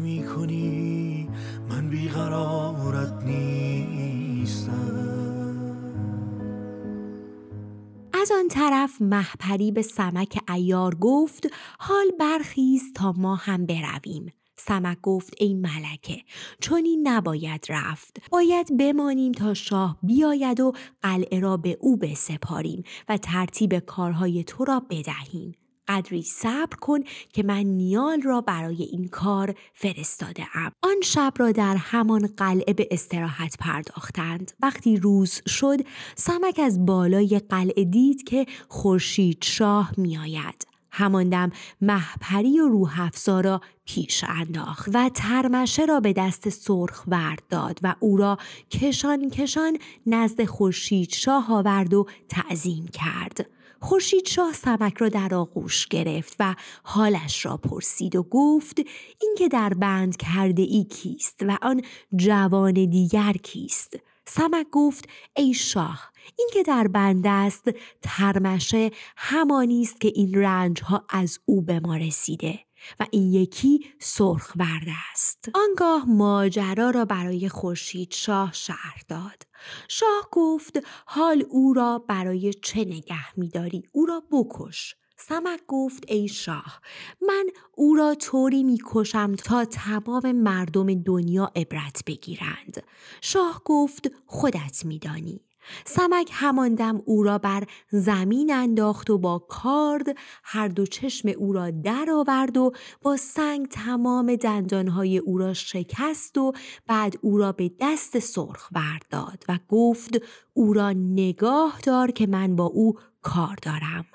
آن 8.41 8.47
طرف 8.47 9.01
محپری 9.01 9.71
به 9.71 9.81
سمک 9.81 10.39
ایار 10.49 10.95
گفت 10.95 11.47
حال 11.79 12.05
برخیز 12.19 12.93
تا 12.93 13.11
ما 13.11 13.35
هم 13.35 13.65
برویم. 13.65 14.31
سمک 14.55 15.01
گفت 15.01 15.33
ای 15.37 15.53
ملکه 15.53 16.21
چون 16.59 16.85
این 16.85 17.07
نباید 17.07 17.65
رفت. 17.69 18.17
باید 18.31 18.77
بمانیم 18.77 19.31
تا 19.31 19.53
شاه 19.53 19.97
بیاید 20.03 20.59
و 20.59 20.73
قلعه 21.01 21.39
را 21.39 21.57
به 21.57 21.77
او 21.79 21.97
بسپاریم 21.97 22.83
و 23.09 23.17
ترتیب 23.17 23.79
کارهای 23.79 24.43
تو 24.43 24.65
را 24.65 24.79
بدهیم. 24.89 25.55
قدری 25.91 26.21
صبر 26.21 26.75
کن 26.81 26.99
که 27.33 27.43
من 27.43 27.63
نیال 27.63 28.21
را 28.21 28.41
برای 28.41 28.83
این 28.83 29.07
کار 29.07 29.55
فرستاده 29.73 30.43
ام. 30.53 30.71
آن 30.81 30.95
شب 31.03 31.33
را 31.37 31.51
در 31.51 31.75
همان 31.75 32.29
قلعه 32.37 32.73
به 32.73 32.87
استراحت 32.91 33.57
پرداختند. 33.59 34.51
وقتی 34.59 34.97
روز 34.97 35.41
شد 35.47 35.79
سمک 36.15 36.59
از 36.63 36.85
بالای 36.85 37.41
قلعه 37.49 37.83
دید 37.83 38.23
که 38.23 38.45
خورشید 38.67 39.43
شاه 39.43 39.91
میآید. 39.97 40.67
هماندم 40.91 41.51
محپری 41.81 42.59
و 42.59 42.67
روح 42.67 43.09
را 43.27 43.61
پیش 43.85 44.23
انداخت 44.27 44.89
و 44.93 45.09
ترمشه 45.09 45.85
را 45.85 45.99
به 45.99 46.13
دست 46.13 46.49
سرخ 46.49 47.03
ورد 47.07 47.43
داد 47.49 47.79
و 47.83 47.95
او 47.99 48.17
را 48.17 48.37
کشان 48.71 49.29
کشان 49.29 49.77
نزد 50.05 50.45
خورشید 50.45 51.13
شاه 51.13 51.53
آورد 51.53 51.93
و 51.93 52.05
تعظیم 52.29 52.87
کرد. 52.87 53.60
خورشید 53.81 54.27
شاه 54.27 54.53
سمک 54.53 54.97
را 54.97 55.09
در 55.09 55.35
آغوش 55.35 55.87
گرفت 55.87 56.35
و 56.39 56.55
حالش 56.83 57.45
را 57.45 57.57
پرسید 57.57 58.15
و 58.15 58.23
گفت 58.23 58.79
اینکه 59.21 59.47
در 59.47 59.73
بند 59.73 60.17
کرده 60.17 60.61
ای 60.61 60.83
کیست 60.83 61.39
و 61.41 61.57
آن 61.61 61.81
جوان 62.15 62.73
دیگر 62.73 63.33
کیست؟ 63.33 63.95
سمک 64.25 64.65
گفت 64.71 65.09
ای 65.35 65.53
شاه 65.53 66.11
این 66.37 66.49
که 66.53 66.63
در 66.63 66.87
بند 66.87 67.27
است 67.27 67.69
ترمشه 68.01 68.91
همانی 69.17 69.81
است 69.81 70.01
که 70.01 70.11
این 70.15 70.35
رنج 70.35 70.81
ها 70.81 71.05
از 71.09 71.39
او 71.45 71.61
به 71.61 71.79
ما 71.79 71.97
رسیده. 71.97 72.59
و 72.99 73.05
این 73.11 73.33
یکی 73.33 73.85
سرخ 73.99 74.51
ورد 74.55 74.87
است. 75.11 75.49
آنگاه 75.53 76.05
ماجرا 76.09 76.89
را 76.89 77.05
برای 77.05 77.49
خورشید 77.49 78.13
شاه 78.13 78.53
شهر 78.53 79.01
داد. 79.07 79.43
شاه 79.87 80.27
گفت 80.31 80.79
حال 81.05 81.45
او 81.49 81.73
را 81.73 82.05
برای 82.07 82.53
چه 82.53 82.79
نگه 82.79 83.39
میداری؟ 83.39 83.83
او 83.91 84.05
را 84.05 84.23
بکش. 84.31 84.95
سمک 85.17 85.59
گفت 85.67 86.03
ای 86.07 86.27
شاه 86.27 86.81
من 87.21 87.45
او 87.75 87.95
را 87.95 88.15
طوری 88.15 88.63
می‌کشم 88.63 89.35
تا 89.35 89.65
تمام 89.65 90.31
مردم 90.31 91.03
دنیا 91.03 91.51
عبرت 91.55 92.01
بگیرند. 92.07 92.83
شاه 93.21 93.61
گفت 93.65 94.11
خودت 94.25 94.85
میدانی. 94.85 95.41
سمک 95.85 96.29
هماندم 96.33 97.01
او 97.05 97.23
را 97.23 97.37
بر 97.37 97.63
زمین 97.89 98.53
انداخت 98.53 99.09
و 99.09 99.17
با 99.17 99.39
کارد 99.39 100.17
هر 100.43 100.67
دو 100.67 100.85
چشم 100.85 101.29
او 101.37 101.53
را 101.53 101.71
در 101.71 102.05
آورد 102.11 102.57
و 102.57 102.71
با 103.01 103.17
سنگ 103.17 103.67
تمام 103.67 104.35
دندانهای 104.35 105.17
او 105.17 105.37
را 105.37 105.53
شکست 105.53 106.37
و 106.37 106.51
بعد 106.87 107.15
او 107.21 107.37
را 107.37 107.51
به 107.51 107.71
دست 107.79 108.19
سرخ 108.19 108.69
داد 109.09 109.43
و 109.49 109.59
گفت 109.69 110.17
او 110.53 110.73
را 110.73 110.91
نگاه 110.91 111.79
دار 111.83 112.11
که 112.11 112.27
من 112.27 112.55
با 112.55 112.65
او 112.65 112.93
کار 113.21 113.55
دارم. 113.61 114.05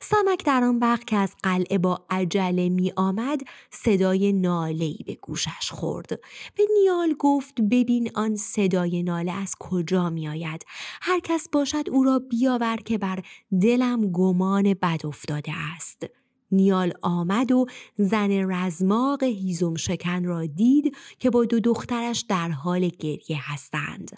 سمک 0.00 0.44
در 0.44 0.64
آن 0.64 0.78
وقت 0.78 1.06
که 1.06 1.16
از 1.16 1.34
قلعه 1.42 1.78
با 1.78 2.04
عجله 2.10 2.68
می 2.68 2.92
آمد 2.96 3.40
صدای 3.70 4.32
نالهی 4.32 5.04
به 5.06 5.14
گوشش 5.14 5.70
خورد. 5.70 6.08
به 6.54 6.62
نیال 6.80 7.14
گفت 7.18 7.60
ببین 7.60 8.10
آن 8.14 8.36
صدای 8.36 9.02
ناله 9.02 9.32
از 9.32 9.54
کجا 9.60 10.10
می 10.10 10.28
آید. 10.28 10.64
هر 11.02 11.20
کس 11.20 11.48
باشد 11.52 11.90
او 11.90 12.04
را 12.04 12.18
بیاور 12.18 12.76
که 12.76 12.98
بر 12.98 13.22
دلم 13.60 14.12
گمان 14.12 14.74
بد 14.74 15.06
افتاده 15.06 15.52
است. 15.76 16.06
نیال 16.52 16.92
آمد 17.02 17.52
و 17.52 17.66
زن 17.96 18.52
رزماق 18.52 19.22
هیزم 19.22 19.74
شکن 19.74 20.24
را 20.24 20.46
دید 20.46 20.96
که 21.18 21.30
با 21.30 21.44
دو 21.44 21.60
دخترش 21.60 22.20
در 22.20 22.48
حال 22.48 22.88
گریه 22.88 23.52
هستند. 23.52 24.10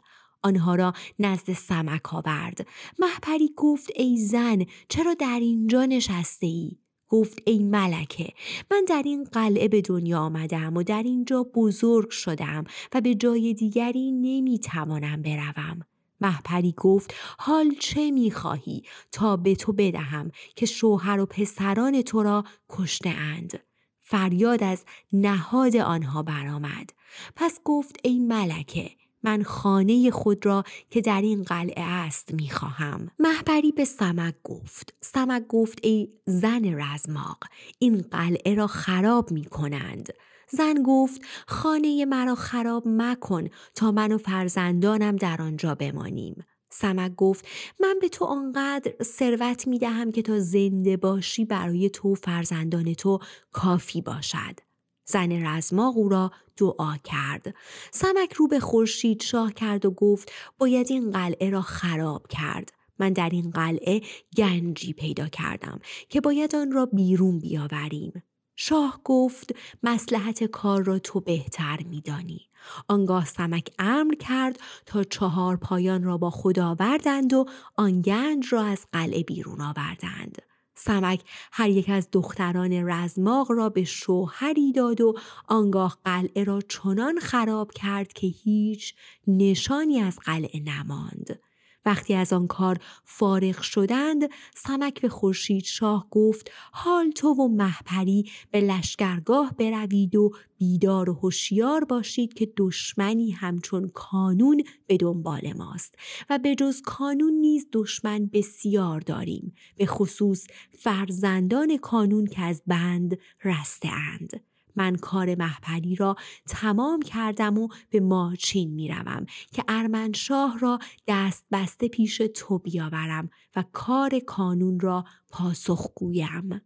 آنها 0.47 0.75
را 0.75 0.93
نزد 1.19 1.53
سمک 1.53 2.15
آورد. 2.15 2.67
محپری 2.99 3.51
گفت 3.57 3.91
ای 3.97 4.17
زن 4.17 4.65
چرا 4.89 5.15
در 5.15 5.39
اینجا 5.41 5.85
نشسته 5.85 6.47
ای؟ 6.47 6.77
گفت 7.09 7.39
ای 7.47 7.59
ملکه 7.59 8.29
من 8.71 8.85
در 8.89 9.03
این 9.05 9.25
قلعه 9.25 9.69
به 9.69 9.81
دنیا 9.81 10.21
آمدم 10.21 10.77
و 10.77 10.83
در 10.83 11.03
اینجا 11.03 11.47
بزرگ 11.55 12.11
شدم 12.11 12.65
و 12.95 13.01
به 13.01 13.15
جای 13.15 13.55
دیگری 13.55 14.13
نمی‌توانم 14.13 15.23
بروم. 15.23 15.81
محپری 16.21 16.75
گفت 16.77 17.15
حال 17.39 17.71
چه 17.81 18.11
می‌خواهی 18.11 18.83
تا 19.13 19.37
به 19.37 19.55
تو 19.55 19.73
بدهم 19.73 20.31
که 20.57 20.67
شوهر 20.67 21.21
و 21.21 21.27
پسران 21.27 22.03
تو 22.03 22.23
را 22.23 22.45
کشته 22.69 23.11
اند. 23.11 23.61
فریاد 24.01 24.63
از 24.63 24.85
نهاد 25.13 25.77
آنها 25.77 26.23
برآمد. 26.23 26.93
پس 27.37 27.61
گفت 27.65 27.97
ای 28.05 28.19
ملکه 28.19 28.91
من 29.27 29.43
خانه 29.43 30.11
خود 30.11 30.47
را 30.47 30.65
که 30.91 31.01
در 31.01 31.21
این 31.21 31.43
قلعه 31.43 31.85
است 31.85 32.35
می‌خواهم. 32.35 33.11
محبری 33.19 33.73
به 33.73 33.85
سمک 33.85 34.35
گفت. 34.45 34.95
سمک 35.01 35.47
گفت 35.47 35.79
ای 35.83 36.09
زن 36.27 36.65
رزماق 36.83 37.45
این 37.79 38.05
قلعه 38.11 38.55
را 38.55 38.67
خراب 38.67 39.33
می 39.33 39.45
کنند 39.45 40.13
زن 40.51 40.83
گفت 40.83 41.21
خانه 41.47 42.05
مرا 42.05 42.35
خراب 42.35 42.83
مکن 42.87 43.49
تا 43.75 43.93
من 43.93 44.13
و 44.13 44.19
فرزندانم 44.19 45.17
در 45.17 45.43
آنجا 45.43 45.75
بمانیم. 45.75 46.45
سمک 46.71 47.15
گفت 47.17 47.47
من 47.81 47.95
به 48.01 48.09
تو 48.09 48.25
آنقدر 48.25 48.93
ثروت 49.03 49.69
می 49.69 49.79
دهم 49.79 50.13
که 50.13 50.23
تا 50.23 50.41
زنده 50.41 50.97
باشی 50.97 51.45
برای 51.45 51.91
تو 51.91 52.15
فرزندان 52.15 52.95
تو 52.95 53.19
کافی 53.53 54.03
باشد. 54.03 54.66
زن 55.07 55.47
رزماق 55.47 55.97
او 55.97 56.09
را 56.09 56.33
دعا 56.57 56.97
کرد. 57.05 57.55
سمک 57.93 58.33
رو 58.33 58.49
به 58.49 58.61
خورشید 58.61 59.23
شاه 59.23 59.53
کرد 59.53 59.87
و 59.87 59.91
گفت 59.91 60.33
باید 60.59 60.91
این 60.91 61.11
قلعه 61.11 61.51
را 61.51 61.63
خراب 61.63 62.27
کرد. 62.29 62.73
من 62.99 63.13
در 63.13 63.29
این 63.29 63.51
قلعه 63.51 64.01
گنجی 64.37 64.93
پیدا 64.93 65.29
کردم 65.29 65.81
که 66.09 66.21
باید 66.21 66.57
آن 66.57 66.73
را 66.73 66.87
بیرون 66.87 67.39
بیاوریم. 67.39 68.23
شاه 68.57 69.01
گفت 69.05 69.55
مسلحت 69.83 70.45
کار 70.45 70.85
را 70.85 70.99
تو 70.99 71.21
بهتر 71.21 71.79
میدانی. 71.83 72.49
آنگاه 72.89 73.25
سمک 73.25 73.71
امر 73.79 74.15
کرد 74.15 74.61
تا 74.87 75.05
چهار 75.05 75.57
پایان 75.57 76.03
را 76.03 76.19
با 76.19 76.31
خود 76.31 76.59
آوردند 76.59 77.33
و 77.33 77.47
آن 77.77 78.01
گنج 78.01 78.47
را 78.53 78.63
از 78.63 78.87
قلعه 78.93 79.23
بیرون 79.23 79.61
آوردند. 79.61 80.43
سمک 80.77 81.21
هر 81.53 81.69
یک 81.69 81.91
از 81.91 82.09
دختران 82.13 82.73
رزماغ 82.91 83.53
را 83.53 83.69
به 83.69 83.85
شوهری 83.85 84.73
داد 84.73 85.01
و 85.01 85.15
آنگاه 85.49 85.99
قلعه 86.05 86.45
را 86.45 86.61
چنان 86.61 87.19
خراب 87.21 87.71
کرد 87.71 88.13
که 88.13 88.27
هیچ 88.27 88.95
نشانی 89.27 90.01
از 90.01 90.19
قلعه 90.25 90.61
نماند. 90.61 91.46
وقتی 91.87 92.15
از 92.15 92.33
آن 92.33 92.47
کار 92.47 92.79
فارغ 93.05 93.61
شدند 93.61 94.31
سمک 94.57 95.01
به 95.01 95.09
خورشید 95.09 95.65
شاه 95.65 96.07
گفت 96.11 96.51
حال 96.73 97.11
تو 97.11 97.29
و 97.29 97.49
محپری 97.49 98.31
به 98.51 98.61
لشکرگاه 98.61 99.55
بروید 99.59 100.17
و 100.17 100.31
بیدار 100.59 101.11
و 101.11 101.15
هوشیار 101.15 101.85
باشید 101.85 102.35
که 102.35 102.53
دشمنی 102.57 103.31
همچون 103.31 103.89
کانون 103.89 104.63
به 104.87 104.97
دنبال 104.97 105.53
ماست 105.53 105.95
و 106.31 106.39
به 106.39 106.55
جز 106.55 106.83
کانون 106.83 107.33
نیز 107.33 107.67
دشمن 107.73 108.27
بسیار 108.33 109.01
داریم 109.01 109.55
به 109.77 109.87
خصوص 109.87 110.47
فرزندان 110.79 111.77
کانون 111.77 112.27
که 112.27 112.43
از 112.43 112.63
بند 112.67 113.19
رسته 113.45 113.89
اند. 113.89 114.56
من 114.77 114.97
کار 114.97 115.35
محپری 115.35 115.95
را 115.95 116.17
تمام 116.49 117.03
کردم 117.03 117.59
و 117.59 117.69
به 117.91 118.01
ماچین 118.01 118.75
می‌روم 118.75 119.27
که 119.53 119.65
ارمنشاه 119.69 120.59
را 120.59 120.79
دست 121.07 121.45
بسته 121.53 121.89
پیش 121.89 122.23
تو 122.35 122.59
بیاورم 122.59 123.31
و 123.57 123.65
کار 123.73 124.19
کانون 124.19 124.81
را 124.81 125.05
پاسخ 125.31 125.89
گویم. 125.95 126.61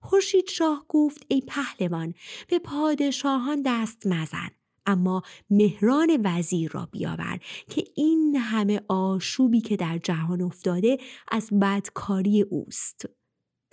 خورشید 0.00 0.48
شاه 0.48 0.84
گفت 0.88 1.26
ای 1.28 1.40
پهلوان 1.40 2.14
به 2.48 2.58
پادشاهان 2.58 3.62
دست 3.66 4.06
مزن 4.06 4.50
اما 4.86 5.22
مهران 5.50 6.20
وزیر 6.24 6.70
را 6.70 6.88
بیاور 6.92 7.38
که 7.70 7.84
این 7.96 8.36
همه 8.36 8.80
آشوبی 8.88 9.60
که 9.60 9.76
در 9.76 9.98
جهان 9.98 10.42
افتاده 10.42 10.98
از 11.28 11.48
بدکاری 11.60 12.42
اوست 12.42 13.21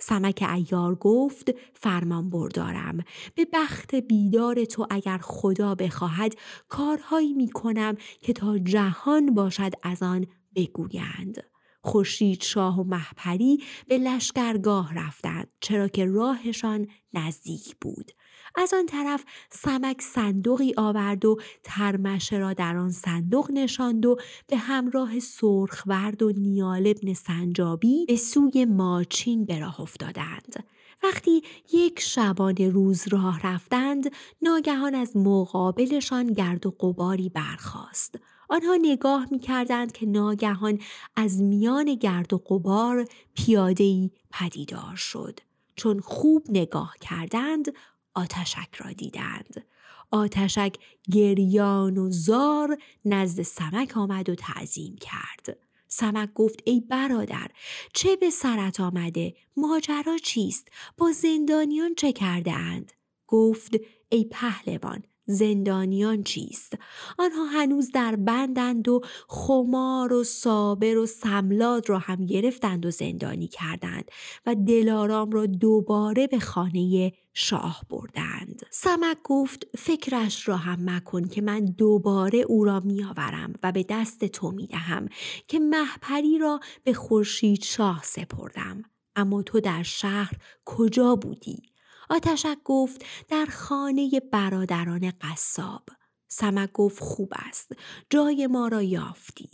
سمک 0.00 0.44
ایار 0.54 0.94
گفت 0.94 1.50
فرمان 1.74 2.30
بردارم 2.30 2.98
به 3.34 3.46
بخت 3.52 3.94
بیدار 3.94 4.64
تو 4.64 4.86
اگر 4.90 5.18
خدا 5.22 5.74
بخواهد 5.74 6.34
کارهایی 6.68 7.32
می 7.32 7.50
کنم 7.50 7.96
که 8.20 8.32
تا 8.32 8.58
جهان 8.58 9.34
باشد 9.34 9.72
از 9.82 10.02
آن 10.02 10.26
بگویند. 10.54 11.44
خورشید 11.82 12.42
شاه 12.42 12.80
و 12.80 12.84
محپری 12.84 13.62
به 13.88 13.98
لشکرگاه 13.98 14.94
رفتند 14.94 15.48
چرا 15.60 15.88
که 15.88 16.04
راهشان 16.04 16.86
نزدیک 17.12 17.76
بود 17.80 18.12
از 18.54 18.74
آن 18.74 18.86
طرف 18.86 19.24
سمک 19.50 20.02
صندوقی 20.02 20.74
آورد 20.76 21.24
و 21.24 21.36
ترمشه 21.64 22.38
را 22.38 22.52
در 22.52 22.76
آن 22.76 22.90
صندوق 22.90 23.50
نشاند 23.50 24.06
و 24.06 24.16
به 24.46 24.56
همراه 24.56 25.20
سرخورد 25.20 26.22
و 26.22 26.32
نیال 26.32 26.86
ابن 26.86 27.14
سنجابی 27.14 28.04
به 28.06 28.16
سوی 28.16 28.64
ماچین 28.64 29.44
به 29.44 29.58
راه 29.58 29.80
افتادند. 29.80 30.64
وقتی 31.02 31.42
یک 31.72 32.00
شبانه 32.00 32.70
روز 32.70 33.08
راه 33.08 33.40
رفتند 33.46 34.10
ناگهان 34.42 34.94
از 34.94 35.16
مقابلشان 35.16 36.26
گرد 36.26 36.66
و 36.66 36.70
قباری 36.70 37.28
برخاست. 37.28 38.14
آنها 38.48 38.76
نگاه 38.82 39.26
می 39.30 39.38
کردند 39.38 39.92
که 39.92 40.06
ناگهان 40.06 40.78
از 41.16 41.42
میان 41.42 41.94
گرد 41.94 42.32
و 42.32 42.38
قبار 42.38 43.04
پیادهی 43.34 44.10
پدیدار 44.30 44.96
شد. 44.96 45.40
چون 45.76 46.00
خوب 46.00 46.46
نگاه 46.48 46.94
کردند 47.00 47.72
آتشک 48.14 48.74
را 48.78 48.92
دیدند. 48.92 49.64
آتشک 50.10 50.74
گریان 51.12 51.98
و 51.98 52.10
زار 52.10 52.78
نزد 53.04 53.42
سمک 53.42 53.96
آمد 53.96 54.28
و 54.28 54.34
تعظیم 54.34 54.96
کرد. 54.96 55.56
سمک 55.88 56.34
گفت 56.34 56.60
ای 56.64 56.80
برادر 56.80 57.50
چه 57.94 58.16
به 58.16 58.30
سرت 58.30 58.80
آمده 58.80 59.34
ماجرا 59.56 60.18
چیست 60.18 60.68
با 60.96 61.12
زندانیان 61.12 61.94
چه 61.94 62.12
کرده 62.12 62.52
اند 62.52 62.92
گفت 63.26 63.76
ای 64.08 64.24
پهلوان 64.24 65.02
زندانیان 65.30 66.22
چیست؟ 66.22 66.72
آنها 67.18 67.44
هنوز 67.44 67.90
در 67.92 68.16
بندند 68.16 68.88
و 68.88 69.00
خمار 69.28 70.12
و 70.12 70.24
صابر 70.24 70.98
و 70.98 71.06
سملاد 71.06 71.88
را 71.88 71.98
هم 71.98 72.26
گرفتند 72.26 72.86
و 72.86 72.90
زندانی 72.90 73.48
کردند 73.48 74.10
و 74.46 74.54
دلارام 74.54 75.30
را 75.30 75.46
دوباره 75.46 76.26
به 76.26 76.38
خانه 76.38 77.12
شاه 77.32 77.82
بردند. 77.90 78.62
سمک 78.70 79.16
گفت 79.24 79.66
فکرش 79.78 80.48
را 80.48 80.56
هم 80.56 80.90
مکن 80.90 81.28
که 81.28 81.40
من 81.40 81.64
دوباره 81.64 82.38
او 82.38 82.64
را 82.64 82.80
میآورم 82.80 83.52
و 83.62 83.72
به 83.72 83.86
دست 83.88 84.24
تو 84.24 84.50
می‌دهم 84.50 85.08
که 85.48 85.58
محپری 85.58 86.38
را 86.38 86.60
به 86.84 86.92
خورشید 86.92 87.62
شاه 87.62 88.00
سپردم. 88.04 88.82
اما 89.16 89.42
تو 89.42 89.60
در 89.60 89.82
شهر 89.82 90.32
کجا 90.64 91.16
بودی؟ 91.16 91.62
آتشک 92.10 92.58
گفت 92.64 93.04
در 93.28 93.46
خانه 93.46 94.10
برادران 94.32 95.12
قصاب. 95.20 95.82
سمک 96.28 96.72
گفت 96.72 97.00
خوب 97.02 97.32
است. 97.36 97.72
جای 98.10 98.46
ما 98.46 98.68
را 98.68 98.82
یافتی. 98.82 99.50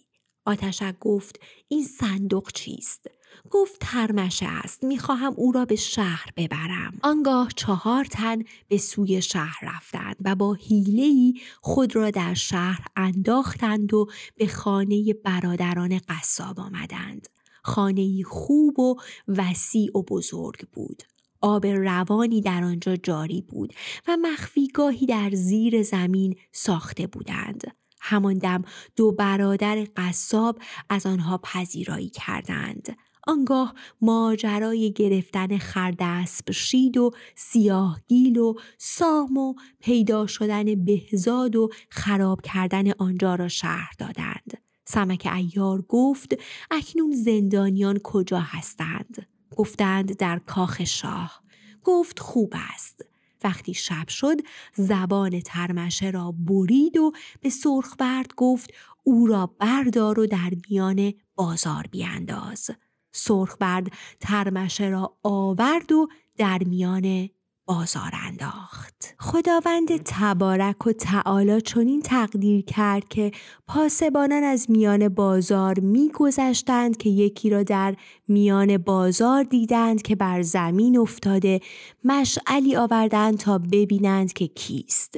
آتشک 0.47 0.99
گفت 1.01 1.41
این 1.69 1.85
صندوق 1.85 2.53
چیست؟ 2.53 3.07
گفت 3.51 3.77
ترمشه 3.81 4.47
است 4.47 4.85
می‌خواهم 4.85 5.35
او 5.37 5.53
را 5.53 5.65
به 5.65 5.77
شهر 5.77 6.27
ببرم 6.37 6.99
آنگاه 7.03 7.49
چهار 7.57 8.05
تن 8.05 8.43
به 8.69 8.79
سوی 8.79 9.23
شهر 9.23 9.59
رفتند 9.63 10.17
و 10.25 10.35
با 10.35 10.55
حیلهای 10.55 11.35
خود 11.61 11.97
را 11.97 12.11
در 12.11 12.35
شهر 12.35 12.87
انداختند 12.97 13.95
و 13.95 14.07
به 14.37 14.47
خانه 14.47 15.15
برادران 15.25 16.01
قصاب 16.09 16.61
آمدند 16.61 17.29
خانه 17.63 18.23
خوب 18.23 18.81
و 18.81 18.97
وسیع 19.29 19.99
و 19.99 20.03
بزرگ 20.03 20.67
بود 20.73 21.03
آب 21.41 21.67
روانی 21.67 22.41
در 22.41 22.65
آنجا 22.65 22.97
جاری 22.97 23.43
بود 23.43 23.73
و 24.09 24.17
مخفیگاهی 24.23 25.07
در 25.07 25.31
زیر 25.31 25.83
زمین 25.83 26.37
ساخته 26.53 27.07
بودند. 27.07 27.65
همان 28.01 28.39
دم 28.39 28.63
دو 28.97 29.13
برادر 29.13 29.87
قصاب 29.97 30.59
از 30.89 31.07
آنها 31.07 31.39
پذیرایی 31.39 32.09
کردند. 32.09 32.97
آنگاه 33.27 33.75
ماجرای 34.01 34.93
گرفتن 34.93 35.59
خردسب 35.59 36.51
شید 36.51 36.97
و 36.97 37.11
سیاهگیل 37.35 38.39
و 38.39 38.55
سام 38.79 39.37
و 39.37 39.55
پیدا 39.81 40.27
شدن 40.27 40.85
بهزاد 40.85 41.57
و 41.57 41.69
خراب 41.91 42.41
کردن 42.41 42.91
آنجا 42.91 43.35
را 43.35 43.49
شهر 43.49 43.93
دادند. 43.99 44.63
سمک 44.85 45.29
ایار 45.35 45.83
گفت 45.83 46.35
اکنون 46.71 47.13
زندانیان 47.13 47.99
کجا 47.99 48.41
هستند؟ 48.41 49.36
گفتند 49.57 50.17
در 50.17 50.39
کاخ 50.39 50.85
شاه. 50.85 51.43
گفت 51.85 52.19
خوب 52.19 52.55
است. 52.75 53.05
وقتی 53.45 53.75
شب 53.75 54.09
شد 54.09 54.37
زبان 54.75 55.41
ترمشه 55.41 56.11
را 56.11 56.35
برید 56.39 56.97
و 56.97 57.13
به 57.41 57.51
سرخبرد 57.51 58.35
گفت 58.37 58.71
او 59.03 59.27
را 59.27 59.47
بردار 59.59 60.21
و 60.21 60.27
در 60.27 60.51
میان 60.71 61.13
بازار 61.35 61.87
بیانداز 61.91 62.71
سرخبرد 63.13 63.93
ترمشه 64.21 64.89
را 64.89 65.17
آورد 65.23 65.93
و 65.93 66.09
در 66.37 66.59
میان 66.67 67.29
بازار 67.67 68.13
انداخت. 68.27 69.15
خداوند 69.19 70.03
تبارک 70.05 70.87
و 70.87 70.93
تعالی 70.93 71.61
چنین 71.61 72.03
تقدیر 72.03 72.65
کرد 72.65 73.09
که 73.09 73.33
پاسبانان 73.67 74.43
از 74.43 74.71
میان 74.71 75.09
بازار 75.09 75.81
میگذشتند 75.81 76.97
که 76.97 77.11
یکی 77.11 77.51
را 77.51 77.63
در 77.63 77.95
میان 78.29 78.79
بازار 78.79 79.43
دیدند 79.43 80.03
که 80.03 80.17
بر 80.17 80.43
زمین 80.43 80.99
افتاده 80.99 81.61
مشعلی 82.05 82.77
آوردند 82.77 83.39
تا 83.39 83.59
ببینند 83.59 84.33
که 84.33 84.47
کیست. 84.47 85.17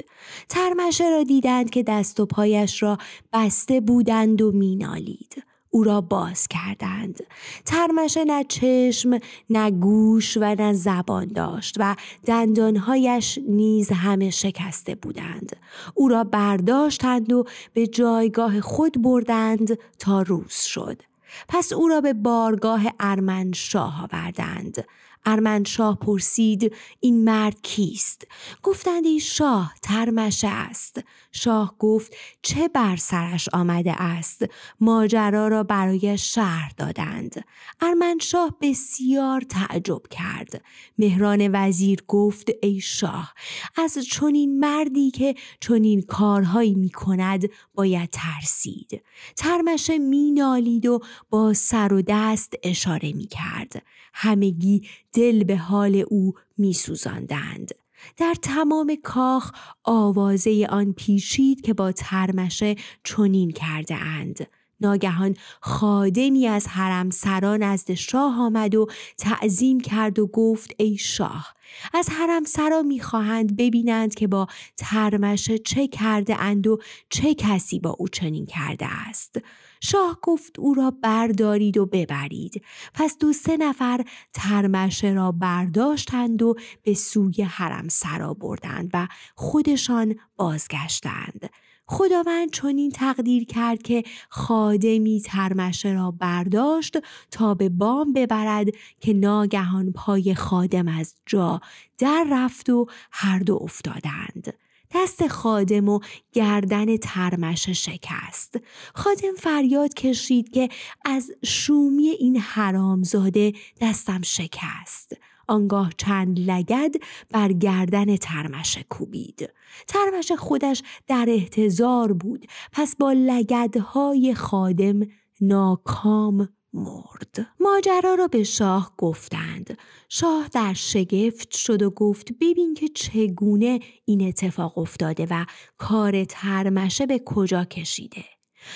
ترمشه 0.49 1.09
را 1.09 1.23
دیدند 1.23 1.69
که 1.69 1.83
دست 1.83 2.19
و 2.19 2.25
پایش 2.25 2.83
را 2.83 2.97
بسته 3.33 3.81
بودند 3.81 4.41
و 4.41 4.51
مینالید. 4.51 5.43
او 5.69 5.83
را 5.83 6.01
باز 6.01 6.47
کردند. 6.47 7.19
ترمشه 7.65 8.23
نه 8.23 8.43
چشم، 8.43 9.19
نه 9.49 9.71
گوش 9.71 10.37
و 10.37 10.55
نه 10.59 10.73
زبان 10.73 11.27
داشت 11.27 11.75
و 11.79 11.95
دندانهایش 12.25 13.39
نیز 13.47 13.91
همه 13.91 14.29
شکسته 14.29 14.95
بودند. 14.95 15.55
او 15.93 16.07
را 16.07 16.23
برداشتند 16.23 17.33
و 17.33 17.45
به 17.73 17.87
جایگاه 17.87 18.61
خود 18.61 19.01
بردند 19.01 19.77
تا 19.99 20.21
روز 20.21 20.53
شد. 20.53 21.01
پس 21.47 21.73
او 21.73 21.87
را 21.87 22.01
به 22.01 22.13
بارگاه 22.13 22.81
ارمن 22.99 23.51
شاه 23.51 24.03
آوردند. 24.03 24.85
ارمنشاه 25.25 25.99
پرسید 25.99 26.73
این 26.99 27.23
مرد 27.23 27.61
کیست؟ 27.61 28.27
گفتند 28.63 29.05
این 29.05 29.19
شاه 29.19 29.73
ترمشه 29.81 30.47
است. 30.47 31.03
شاه 31.31 31.75
گفت 31.79 32.15
چه 32.41 32.67
بر 32.67 32.95
سرش 32.95 33.49
آمده 33.53 34.01
است؟ 34.01 34.45
ماجرا 34.79 35.47
را 35.47 35.63
برای 35.63 36.17
شهر 36.17 36.71
دادند. 36.77 37.43
ارمنشاه 37.81 38.57
بسیار 38.61 39.41
تعجب 39.41 40.01
کرد. 40.09 40.61
مهران 40.97 41.49
وزیر 41.53 42.03
گفت 42.07 42.49
ای 42.63 42.79
شاه 42.79 43.33
از 43.75 43.97
چنین 43.97 44.59
مردی 44.59 45.11
که 45.11 45.35
چنین 45.59 46.01
کارهایی 46.01 46.75
می 46.75 46.89
کند 46.89 47.49
باید 47.75 48.09
ترسید. 48.11 49.01
ترمشه 49.35 49.97
می 49.97 50.31
نالید 50.31 50.85
و 50.85 50.99
با 51.29 51.53
سر 51.53 51.93
و 51.93 52.01
دست 52.07 52.53
اشاره 52.63 53.13
می 53.13 53.27
کرد. 53.27 53.83
همگی 54.13 54.87
دل 55.13 55.43
به 55.43 55.57
حال 55.57 56.03
او 56.09 56.33
می 56.57 56.73
سوزندند. 56.73 57.78
در 58.17 58.35
تمام 58.41 58.97
کاخ 59.03 59.51
آوازه 59.83 60.67
آن 60.69 60.93
پیچید 60.93 61.61
که 61.61 61.73
با 61.73 61.91
ترمشه 61.91 62.75
چنین 63.03 63.51
کرده 63.51 63.95
اند. 63.95 64.47
ناگهان 64.81 65.35
خادمی 65.61 66.47
از 66.47 66.67
حرم 66.67 67.09
سرا 67.09 67.57
نزد 67.57 67.93
شاه 67.93 68.39
آمد 68.39 68.75
و 68.75 68.87
تعظیم 69.17 69.79
کرد 69.79 70.19
و 70.19 70.27
گفت 70.27 70.73
ای 70.77 70.97
شاه 70.97 71.53
از 71.93 72.09
حرم 72.09 72.43
سرا 72.43 72.81
می‌خواهند 72.81 73.57
ببینند 73.57 74.15
که 74.15 74.27
با 74.27 74.47
ترمشه 74.77 75.57
چه 75.57 75.87
کرده 75.87 76.41
اند 76.41 76.67
و 76.67 76.77
چه 77.09 77.33
کسی 77.33 77.79
با 77.79 77.89
او 77.89 78.07
چنین 78.07 78.45
کرده 78.45 78.85
است 78.85 79.35
شاه 79.79 80.19
گفت 80.21 80.59
او 80.59 80.73
را 80.73 80.91
بردارید 80.91 81.77
و 81.77 81.85
ببرید 81.85 82.63
پس 82.93 83.17
دو 83.17 83.33
سه 83.33 83.57
نفر 83.57 84.05
ترمشه 84.33 85.13
را 85.13 85.31
برداشتند 85.31 86.41
و 86.41 86.55
به 86.83 86.93
سوی 86.93 87.43
حرم 87.43 87.87
سرا 87.87 88.33
بردند 88.33 88.89
و 88.93 89.07
خودشان 89.35 90.15
بازگشتند 90.37 91.49
خداوند 91.91 92.51
چنین 92.51 92.91
تقدیر 92.91 93.45
کرد 93.45 93.81
که 93.81 94.03
خادمی 94.29 95.21
ترمشه 95.21 95.93
را 95.93 96.11
برداشت 96.11 96.97
تا 97.31 97.53
به 97.53 97.69
بام 97.69 98.13
ببرد 98.13 98.67
که 98.99 99.13
ناگهان 99.13 99.91
پای 99.91 100.35
خادم 100.35 100.87
از 100.87 101.15
جا 101.25 101.61
در 101.97 102.25
رفت 102.31 102.69
و 102.69 102.85
هر 103.11 103.39
دو 103.39 103.59
افتادند. 103.61 104.53
دست 104.95 105.27
خادم 105.27 105.89
و 105.89 105.99
گردن 106.33 106.97
ترمشه 106.97 107.73
شکست. 107.73 108.59
خادم 108.93 109.33
فریاد 109.37 109.93
کشید 109.93 110.49
که 110.49 110.69
از 111.05 111.31
شومی 111.45 112.09
این 112.09 112.37
حرامزاده 112.37 113.53
دستم 113.81 114.21
شکست. 114.21 115.17
آنگاه 115.47 115.89
چند 115.97 116.39
لگد 116.39 116.95
بر 117.31 117.51
گردن 117.51 118.15
ترمشه 118.15 118.83
کوبید. 118.89 119.49
ترمشه 119.87 120.35
خودش 120.35 120.83
در 121.07 121.25
احتضار 121.29 122.13
بود 122.13 122.45
پس 122.71 122.95
با 122.95 123.13
لگدهای 123.13 124.35
خادم 124.35 124.99
ناکام 125.41 126.49
مرد. 126.73 127.47
ماجرا 127.59 128.15
را 128.15 128.27
به 128.27 128.43
شاه 128.43 128.93
گفتند. 128.97 129.77
شاه 130.09 130.47
در 130.47 130.73
شگفت 130.73 131.55
شد 131.55 131.81
و 131.81 131.89
گفت 131.89 132.33
ببین 132.41 132.73
که 132.73 132.87
چگونه 132.87 133.79
این 134.05 134.27
اتفاق 134.27 134.77
افتاده 134.77 135.27
و 135.31 135.45
کار 135.77 136.25
ترمشه 136.25 137.05
به 137.05 137.21
کجا 137.25 137.65
کشیده. 137.65 138.25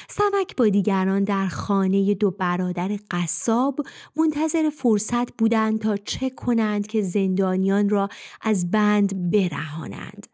سمک 0.10 0.56
با 0.56 0.70
دیگران 0.70 1.24
در 1.24 1.48
خانه 1.48 2.14
دو 2.14 2.32
برادر 2.32 3.00
قصاب 3.12 3.80
منتظر 4.16 4.70
فرصت 4.70 5.34
بودند 5.38 5.80
تا 5.80 5.98
چه 5.98 6.30
کنند 6.30 6.88
که 6.88 7.02
زندانیان 7.02 7.90
را 7.90 8.10
از 8.42 8.72
بند 8.72 9.32
برهانند. 9.32 10.28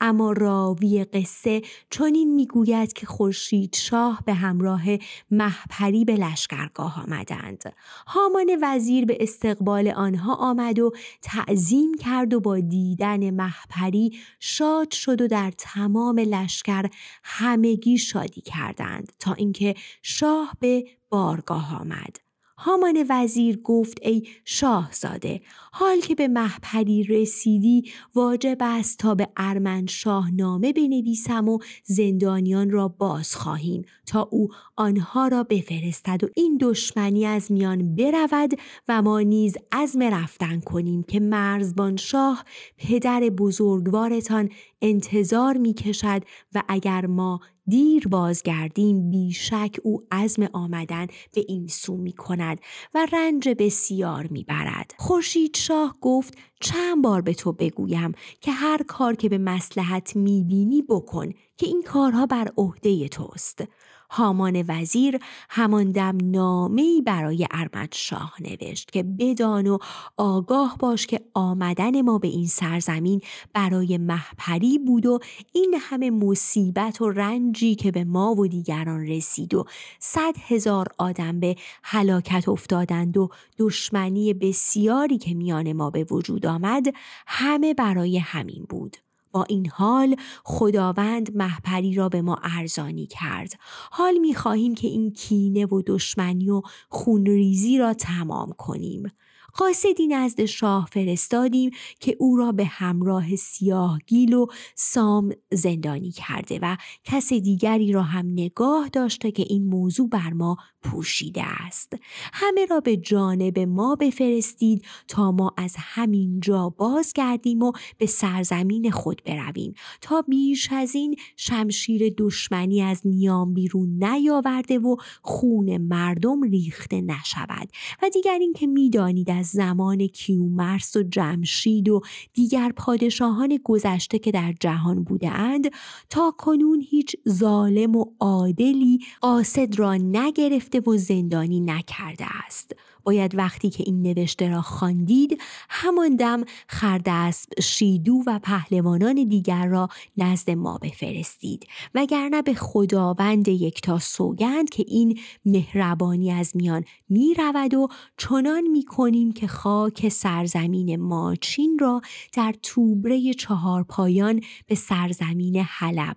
اما 0.00 0.32
راوی 0.32 1.04
قصه 1.04 1.62
چنین 1.90 2.34
می‌گوید 2.34 2.92
که 2.92 3.06
خورشید 3.06 3.74
شاه 3.74 4.22
به 4.26 4.34
همراه 4.34 4.82
محپری 5.30 6.04
به 6.04 6.16
لشکرگاه 6.16 7.02
آمدند. 7.02 7.74
هامان 8.06 8.46
وزیر 8.62 9.04
به 9.04 9.16
استقبال 9.20 9.88
آنها 9.88 10.34
آمد 10.34 10.78
و 10.78 10.92
تعظیم 11.22 11.94
کرد 11.94 12.34
و 12.34 12.40
با 12.40 12.58
دیدن 12.58 13.30
محپری 13.30 14.18
شاد 14.40 14.90
شد 14.90 15.20
و 15.20 15.26
در 15.26 15.52
تمام 15.58 16.18
لشکر 16.18 16.90
همگی 17.24 17.98
شادی 17.98 18.40
کردند 18.40 19.12
تا 19.18 19.32
اینکه 19.32 19.74
شاه 20.02 20.56
به 20.60 20.84
بارگاه 21.08 21.80
آمد. 21.80 22.25
هامان 22.58 23.06
وزیر 23.08 23.60
گفت 23.64 23.98
ای 24.02 24.22
شاهزاده 24.44 25.40
حال 25.72 26.00
که 26.00 26.14
به 26.14 26.28
محپری 26.28 27.04
رسیدی 27.04 27.90
واجب 28.14 28.56
است 28.60 28.98
تا 28.98 29.14
به 29.14 29.28
ارمن 29.36 29.86
شاه 29.86 30.30
نامه 30.30 30.72
بنویسم 30.72 31.48
و 31.48 31.58
زندانیان 31.84 32.70
را 32.70 32.88
باز 32.88 33.34
خواهیم 33.34 33.84
تا 34.06 34.28
او 34.30 34.48
آنها 34.76 35.28
را 35.28 35.42
بفرستد 35.42 36.24
و 36.24 36.28
این 36.36 36.58
دشمنی 36.60 37.26
از 37.26 37.52
میان 37.52 37.96
برود 37.96 38.50
و 38.88 39.02
ما 39.02 39.20
نیز 39.20 39.56
عزم 39.72 40.02
رفتن 40.02 40.60
کنیم 40.60 41.02
که 41.02 41.20
مرزبان 41.20 41.96
شاه 41.96 42.44
پدر 42.78 43.20
بزرگوارتان 43.20 44.50
انتظار 44.82 45.56
می 45.56 45.74
کشد 45.74 46.22
و 46.54 46.62
اگر 46.68 47.06
ما 47.06 47.40
دیر 47.68 48.08
بازگردیم 48.08 49.10
بیشک 49.10 49.76
او 49.82 50.02
عزم 50.12 50.48
آمدن 50.52 51.06
به 51.34 51.44
این 51.48 51.66
سو 51.66 51.96
می 51.96 52.12
کند 52.12 52.60
و 52.94 53.06
رنج 53.12 53.48
بسیار 53.48 54.26
می 54.30 54.44
برد. 54.44 54.94
خورشید 54.98 55.56
شاه 55.56 55.96
گفت 56.00 56.38
چند 56.60 57.02
بار 57.02 57.20
به 57.20 57.34
تو 57.34 57.52
بگویم 57.52 58.12
که 58.40 58.52
هر 58.52 58.82
کار 58.82 59.16
که 59.16 59.28
به 59.28 59.38
مسلحت 59.38 60.16
می‌بینی 60.16 60.82
بکن 60.82 61.32
که 61.56 61.66
این 61.66 61.82
کارها 61.82 62.26
بر 62.26 62.48
عهده 62.56 63.08
توست 63.08 63.64
هامان 64.10 64.64
وزیر 64.68 65.18
همان 65.50 65.90
دم 65.92 66.18
نامه‌ای 66.22 67.02
برای 67.02 67.46
ارمد 67.50 67.88
شاه 67.94 68.34
نوشت 68.40 68.90
که 68.90 69.02
بدان 69.02 69.66
و 69.66 69.78
آگاه 70.16 70.76
باش 70.78 71.06
که 71.06 71.20
آمدن 71.34 72.02
ما 72.02 72.18
به 72.18 72.28
این 72.28 72.46
سرزمین 72.46 73.20
برای 73.54 73.98
محپری 73.98 74.78
بود 74.78 75.06
و 75.06 75.18
این 75.52 75.74
همه 75.80 76.10
مصیبت 76.10 77.00
و 77.00 77.10
رنجی 77.10 77.74
که 77.74 77.90
به 77.90 78.04
ما 78.04 78.34
و 78.34 78.46
دیگران 78.46 79.06
رسید 79.06 79.54
و 79.54 79.64
صد 79.98 80.34
هزار 80.48 80.86
آدم 80.98 81.40
به 81.40 81.56
هلاکت 81.82 82.48
افتادند 82.48 83.16
و 83.16 83.28
دشمنی 83.58 84.34
بسیاری 84.34 85.18
که 85.18 85.34
میان 85.34 85.72
ما 85.72 85.90
به 85.90 86.06
وجود 86.10 86.46
آمد 86.46 86.86
همه 87.26 87.74
برای 87.74 88.18
همین 88.18 88.66
بود. 88.68 89.05
با 89.36 89.44
این 89.48 89.70
حال 89.70 90.16
خداوند 90.44 91.36
محپری 91.36 91.94
را 91.94 92.08
به 92.08 92.22
ما 92.22 92.38
ارزانی 92.42 93.06
کرد. 93.06 93.52
حال 93.90 94.18
می 94.18 94.34
خواهیم 94.34 94.74
که 94.74 94.88
این 94.88 95.12
کینه 95.12 95.66
و 95.66 95.82
دشمنی 95.86 96.50
و 96.50 96.62
خونریزی 96.88 97.78
را 97.78 97.94
تمام 97.94 98.52
کنیم. 98.52 99.12
قاصدی 99.54 100.06
نزد 100.06 100.44
شاه 100.44 100.88
فرستادیم 100.92 101.70
که 102.00 102.16
او 102.18 102.36
را 102.36 102.52
به 102.52 102.64
همراه 102.64 103.36
سیاهگیل 103.36 104.34
و 104.34 104.46
سام 104.74 105.32
زندانی 105.52 106.10
کرده 106.10 106.58
و 106.62 106.76
کس 107.04 107.32
دیگری 107.32 107.92
را 107.92 108.02
هم 108.02 108.26
نگاه 108.26 108.88
داشته 108.88 109.30
که 109.30 109.44
این 109.48 109.66
موضوع 109.66 110.08
بر 110.08 110.32
ما 110.32 110.56
پوشیده 110.86 111.42
است. 111.66 111.92
همه 112.32 112.66
را 112.66 112.80
به 112.80 112.96
جانب 112.96 113.58
ما 113.58 113.94
بفرستید 113.94 114.84
تا 115.08 115.32
ما 115.32 115.54
از 115.56 115.74
همین 115.78 116.40
جا 116.40 116.68
بازگردیم 116.68 117.62
و 117.62 117.72
به 117.98 118.06
سرزمین 118.06 118.90
خود 118.90 119.22
برویم. 119.24 119.74
تا 120.00 120.22
بیش 120.22 120.68
از 120.72 120.94
این 120.94 121.16
شمشیر 121.36 122.14
دشمنی 122.18 122.82
از 122.82 123.00
نیام 123.04 123.54
بیرون 123.54 124.04
نیاورده 124.04 124.78
و 124.78 124.96
خون 125.22 125.76
مردم 125.76 126.42
ریخته 126.42 127.00
نشود. 127.00 127.68
و 128.02 128.08
دیگر 128.08 128.38
اینکه 128.40 128.66
می‌دانید 128.66 129.30
از 129.30 129.46
زمان 129.46 130.06
کیومرس 130.06 130.96
و 130.96 131.02
جمشید 131.02 131.88
و 131.88 132.00
دیگر 132.32 132.72
پادشاهان 132.76 133.58
گذشته 133.64 134.18
که 134.18 134.30
در 134.30 134.54
جهان 134.60 135.04
بوده 135.04 135.30
اند 135.30 135.70
تا 136.10 136.34
کنون 136.38 136.80
هیچ 136.80 137.16
ظالم 137.28 137.96
و 137.96 138.04
عادلی 138.20 138.98
قاصد 139.20 139.78
را 139.78 139.94
نگرفته 139.94 140.75
و 140.86 140.96
زندانی 140.96 141.60
نکرده 141.60 142.26
است 142.46 142.72
باید 143.06 143.34
وقتی 143.34 143.70
که 143.70 143.84
این 143.86 144.02
نوشته 144.02 144.48
را 144.48 144.62
خواندید 144.62 145.40
همان 145.68 146.16
دم 146.16 146.44
خردسب 146.68 147.60
شیدو 147.60 148.22
و 148.26 148.40
پهلوانان 148.42 149.28
دیگر 149.28 149.66
را 149.66 149.88
نزد 150.16 150.50
ما 150.50 150.78
بفرستید 150.78 151.66
وگرنه 151.94 152.42
به 152.42 152.54
خداوند 152.54 153.48
یکتا 153.48 153.98
سوگند 153.98 154.70
که 154.70 154.84
این 154.88 155.18
مهربانی 155.44 156.32
از 156.32 156.56
میان 156.56 156.84
می 157.08 157.34
رود 157.34 157.74
و 157.74 157.88
چنان 158.16 158.68
می 158.68 158.84
کنیم 158.84 159.32
که 159.32 159.46
خاک 159.46 160.08
سرزمین 160.08 160.96
ماچین 160.96 161.78
را 161.80 162.00
در 162.32 162.54
توبره 162.62 163.34
چهار 163.34 163.82
پایان 163.82 164.40
به 164.66 164.74
سرزمین 164.74 165.56
حلب 165.56 166.16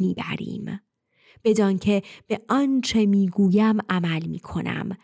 می‌بریم. 0.00 0.85
بدان 1.44 1.78
که 1.78 2.02
به 2.26 2.40
آنچه 2.48 3.06
می‌گویم 3.06 3.78
عمل 3.88 4.26
می 4.26 4.38
کنم 4.38 4.96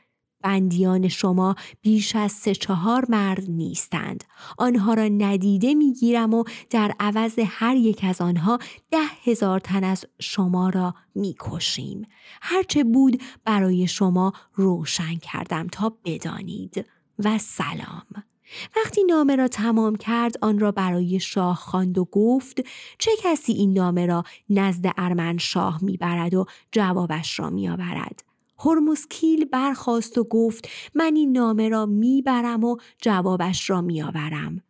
بندیان 0.43 1.09
شما 1.09 1.55
بیش 1.81 2.17
از 2.17 2.33
سه 2.33 2.55
چهار 2.55 3.07
مرد 3.09 3.51
نیستند. 3.51 4.25
آنها 4.59 4.95
را 4.95 5.09
ندیده 5.09 5.75
می‌گیرم 5.75 6.35
و 6.35 6.45
در 6.71 6.93
عوض 7.01 7.39
هر 7.47 7.77
یک 7.77 8.05
از 8.05 8.21
آنها 8.21 8.59
ده 8.91 9.07
هزار 9.25 9.61
تن 9.61 9.85
از 9.85 10.05
شما 10.21 10.69
را 10.69 10.95
می‌کشیم. 11.15 12.07
هرچه 12.43 12.85
بود 12.85 13.23
برای 13.45 13.87
شما 13.87 14.33
روشن 14.55 15.15
کردم 15.15 15.67
تا 15.67 15.97
بدانید. 16.05 16.87
و 17.19 17.39
سلام. 17.39 18.32
وقتی 18.77 19.05
نامه 19.05 19.37
را 19.37 19.49
تمام 19.49 19.97
کرد 19.97 20.37
آن 20.43 20.59
را 20.59 20.73
برای 20.73 21.21
شاه 21.21 21.57
خواند 21.57 21.99
و 21.99 22.05
گفت 22.05 22.61
چه 22.99 23.11
کسی 23.23 23.53
این 23.53 23.73
نامه 23.73 24.07
را 24.07 24.25
نزد 24.51 24.93
ارمن 24.97 25.39
شاه 25.39 25.85
می‌برد 25.85 26.35
و 26.35 26.47
جوابش 26.73 27.39
را 27.39 27.51
میآورد؟ 27.51 28.25
هرمزکیل 28.59 29.45
برخواست 29.45 30.19
و 30.19 30.25
گفت 30.25 30.69
من 30.95 31.17
این 31.17 31.33
نامه 31.33 31.69
را 31.69 31.87
می‌برم 31.87 32.65
و 32.65 32.77
جوابش 32.99 33.71
را 33.71 33.81
میآورم. 33.81 34.63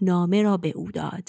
نامه 0.00 0.42
را 0.42 0.56
به 0.56 0.72
او 0.76 0.90
داد. 0.90 1.28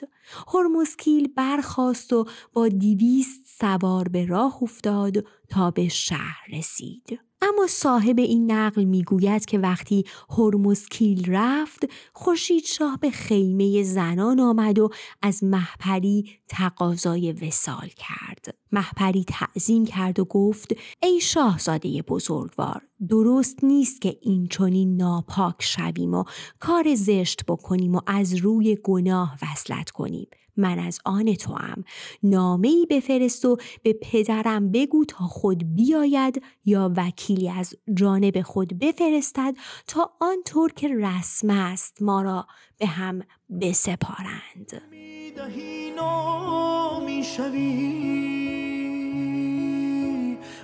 هرمزکیل 0.53 1.27
برخواست 1.35 2.13
و 2.13 2.25
با 2.53 2.67
دیویست 2.67 3.41
سوار 3.45 4.07
به 4.07 4.25
راه 4.25 4.63
افتاد 4.63 5.25
تا 5.49 5.71
به 5.71 5.87
شهر 5.87 6.45
رسید. 6.53 7.19
اما 7.53 7.67
صاحب 7.67 8.19
این 8.19 8.51
نقل 8.51 8.83
می‌گوید 8.83 9.45
که 9.45 9.59
وقتی 9.59 10.03
هرمزکیل 10.29 11.31
رفت 11.31 11.85
خورشید 12.13 12.65
شاه 12.65 12.97
به 13.01 13.09
خیمه 13.09 13.83
زنان 13.83 14.39
آمد 14.39 14.79
و 14.79 14.89
از 15.21 15.43
محپری 15.43 16.29
تقاضای 16.47 17.31
وسال 17.31 17.87
کرد. 17.87 18.55
محپری 18.71 19.25
تعظیم 19.27 19.85
کرد 19.85 20.19
و 20.19 20.25
گفت 20.25 20.73
ای 21.03 21.19
شاهزاده 21.21 22.01
بزرگوار 22.01 22.81
درست 23.09 23.63
نیست 23.63 24.01
که 24.01 24.17
این 24.21 24.47
چنین 24.47 24.97
ناپاک 24.97 25.55
شویم 25.59 26.13
و 26.13 26.23
کار 26.59 26.95
زشت 26.95 27.45
بکنیم 27.47 27.95
و 27.95 28.01
از 28.07 28.35
روی 28.35 28.77
گناه 28.83 29.37
وصلت 29.41 29.89
کنیم. 29.91 30.27
من 30.57 30.79
از 30.79 30.99
آن 31.05 31.33
تو 31.33 31.53
هم 31.53 31.83
نامه 32.23 32.67
ای 32.67 32.87
بفرست 32.89 33.45
و 33.45 33.57
به 33.83 33.93
پدرم 33.93 34.71
بگو 34.71 35.05
تا 35.05 35.25
خود 35.25 35.75
بیاید 35.75 36.43
یا 36.65 36.93
وکیلی 36.97 37.49
از 37.49 37.73
جانب 37.93 38.41
خود 38.41 38.79
بفرستد 38.79 39.55
تا 39.87 40.11
آنطور 40.19 40.73
که 40.73 40.87
رسم 40.87 41.49
است 41.49 42.01
ما 42.01 42.21
را 42.21 42.47
به 42.77 42.87
هم 42.87 43.21
بسپارند. 43.61 44.81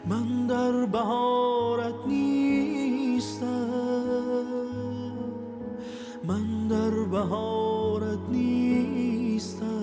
من 0.05 0.47
در 0.47 0.85
بهارت 0.85 2.07
نیستم. 2.07 3.71
من 6.27 6.67
در 6.67 6.89
بهارت 6.89 8.19
نیستم. 8.31 9.80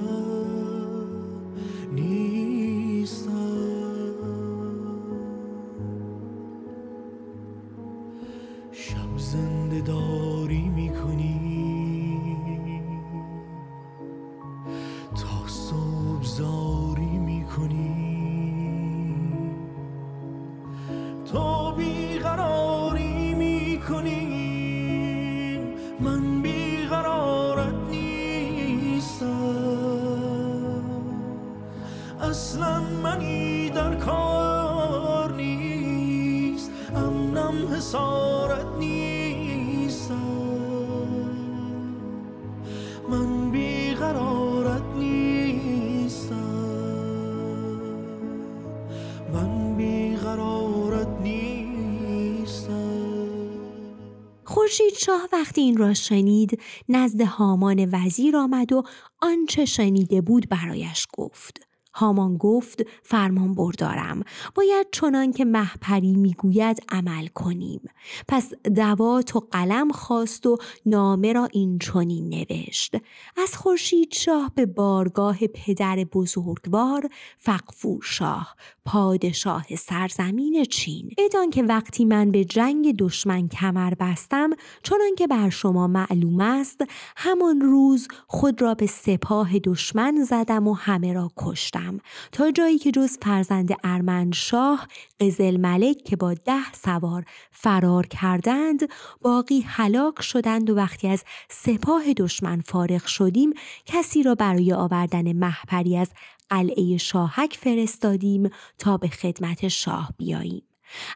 شاه 55.09 55.29
وقتی 55.33 55.61
این 55.61 55.77
را 55.77 55.95
شنید 55.95 56.61
نزد 56.89 57.21
هامان 57.21 57.89
وزیر 57.93 58.37
آمد 58.37 58.73
و 58.73 58.83
آنچه 59.21 59.65
شنیده 59.65 60.21
بود 60.21 60.49
برایش 60.49 61.07
گفت. 61.13 61.58
هامان 61.99 62.37
گفت 62.37 62.83
فرمان 63.03 63.55
بردارم. 63.55 64.23
باید 64.55 64.87
چنان 64.93 65.33
که 65.33 65.45
محپری 65.45 66.17
می‌گوید 66.17 66.83
عمل 66.89 67.27
کنیم. 67.27 67.81
پس 68.29 68.53
دوات 68.77 69.37
و 69.37 69.41
قلم 69.51 69.93
خواست 69.93 70.47
و 70.47 70.57
نامه 70.87 71.33
را 71.33 71.49
این 71.53 71.79
چنین 71.79 72.29
نوشت. 72.29 72.97
از 73.37 73.57
خورشید 73.57 74.15
شاه 74.15 74.53
به 74.55 74.67
بارگاه 74.67 75.39
پدر 75.47 75.97
بزرگوار 75.97 77.09
فقفور 77.39 78.01
شاه 78.03 78.57
پادشاه 78.85 79.77
سرزمین 79.77 80.65
چین. 80.65 81.11
بدان 81.19 81.51
که 81.51 81.63
وقتی 81.63 82.05
من 82.05 82.31
به 82.31 82.45
جنگ 82.45 82.97
دشمن 82.97 83.49
کمر 83.49 83.95
بستم 83.95 84.51
چنان 84.83 85.15
که 85.19 85.27
بر 85.27 85.51
شما 85.51 85.87
معلوم 85.87 86.41
است 86.41 86.81
همان 87.17 87.61
روز 87.61 88.09
خود 88.27 88.63
را 88.63 88.75
به 88.75 88.87
سپاه 88.87 89.59
دشمن 89.59 90.25
زدم 90.25 90.69
و 90.69 90.75
همه 90.75 91.13
را 91.13 91.31
کشتم. 91.37 91.88
تا 92.33 92.51
جایی 92.51 92.79
که 92.79 92.91
جز 92.91 93.19
فرزند 93.23 93.71
ارمنشاه 93.85 94.89
قزل 95.21 95.57
ملک 95.57 96.05
که 96.05 96.17
با 96.17 96.35
ده 96.35 96.73
سوار 96.73 97.25
فرار 97.51 98.07
کردند 98.07 98.89
باقی 99.23 99.61
هلاک 99.61 100.23
شدند 100.23 100.71
و 100.71 100.75
وقتی 100.75 101.09
از 101.09 101.25
سپاه 101.49 102.13
دشمن 102.13 102.61
فارغ 102.61 103.07
شدیم 103.07 103.53
کسی 103.87 104.23
را 104.23 104.35
برای 104.35 104.73
آوردن 104.73 105.33
محپری 105.33 105.97
از 105.97 106.11
قلعه 106.51 106.97
شاهک 106.97 107.59
فرستادیم 107.61 108.51
تا 108.79 108.97
به 108.97 109.09
خدمت 109.09 109.69
شاه 109.69 110.13
بیاییم. 110.17 110.63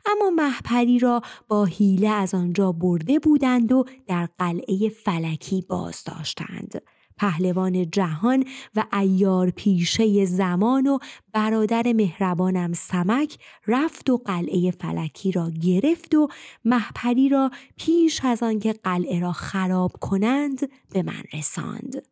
اما 0.07 0.31
محپری 0.31 0.99
را 0.99 1.23
با 1.49 1.65
حیله 1.65 2.09
از 2.09 2.35
آنجا 2.35 2.73
برده 2.73 3.19
بودند 3.19 3.73
و 3.73 3.85
در 4.07 4.29
قلعه 4.39 4.89
فلکی 4.89 5.65
باز 5.69 6.05
داشتند. 6.05 6.83
پهلوان 7.23 7.91
جهان 7.91 8.45
و 8.77 8.85
ایار 8.93 9.51
پیشه 9.51 10.25
زمان 10.25 10.87
و 10.87 10.99
برادر 11.33 11.93
مهربانم 11.93 12.73
سمک 12.73 13.39
رفت 13.67 14.11
و 14.11 14.17
قلعه 14.17 14.71
فلکی 14.71 15.33
را 15.33 15.51
گرفت 15.51 16.15
و 16.15 16.29
محپری 16.65 17.29
را 17.29 17.51
پیش 17.77 18.25
از 18.25 18.43
آنکه 18.43 18.73
قلعه 18.73 19.21
را 19.21 19.33
خراب 19.33 19.93
کنند 20.01 20.71
به 20.93 21.03
من 21.03 21.23
رساند. 21.33 22.03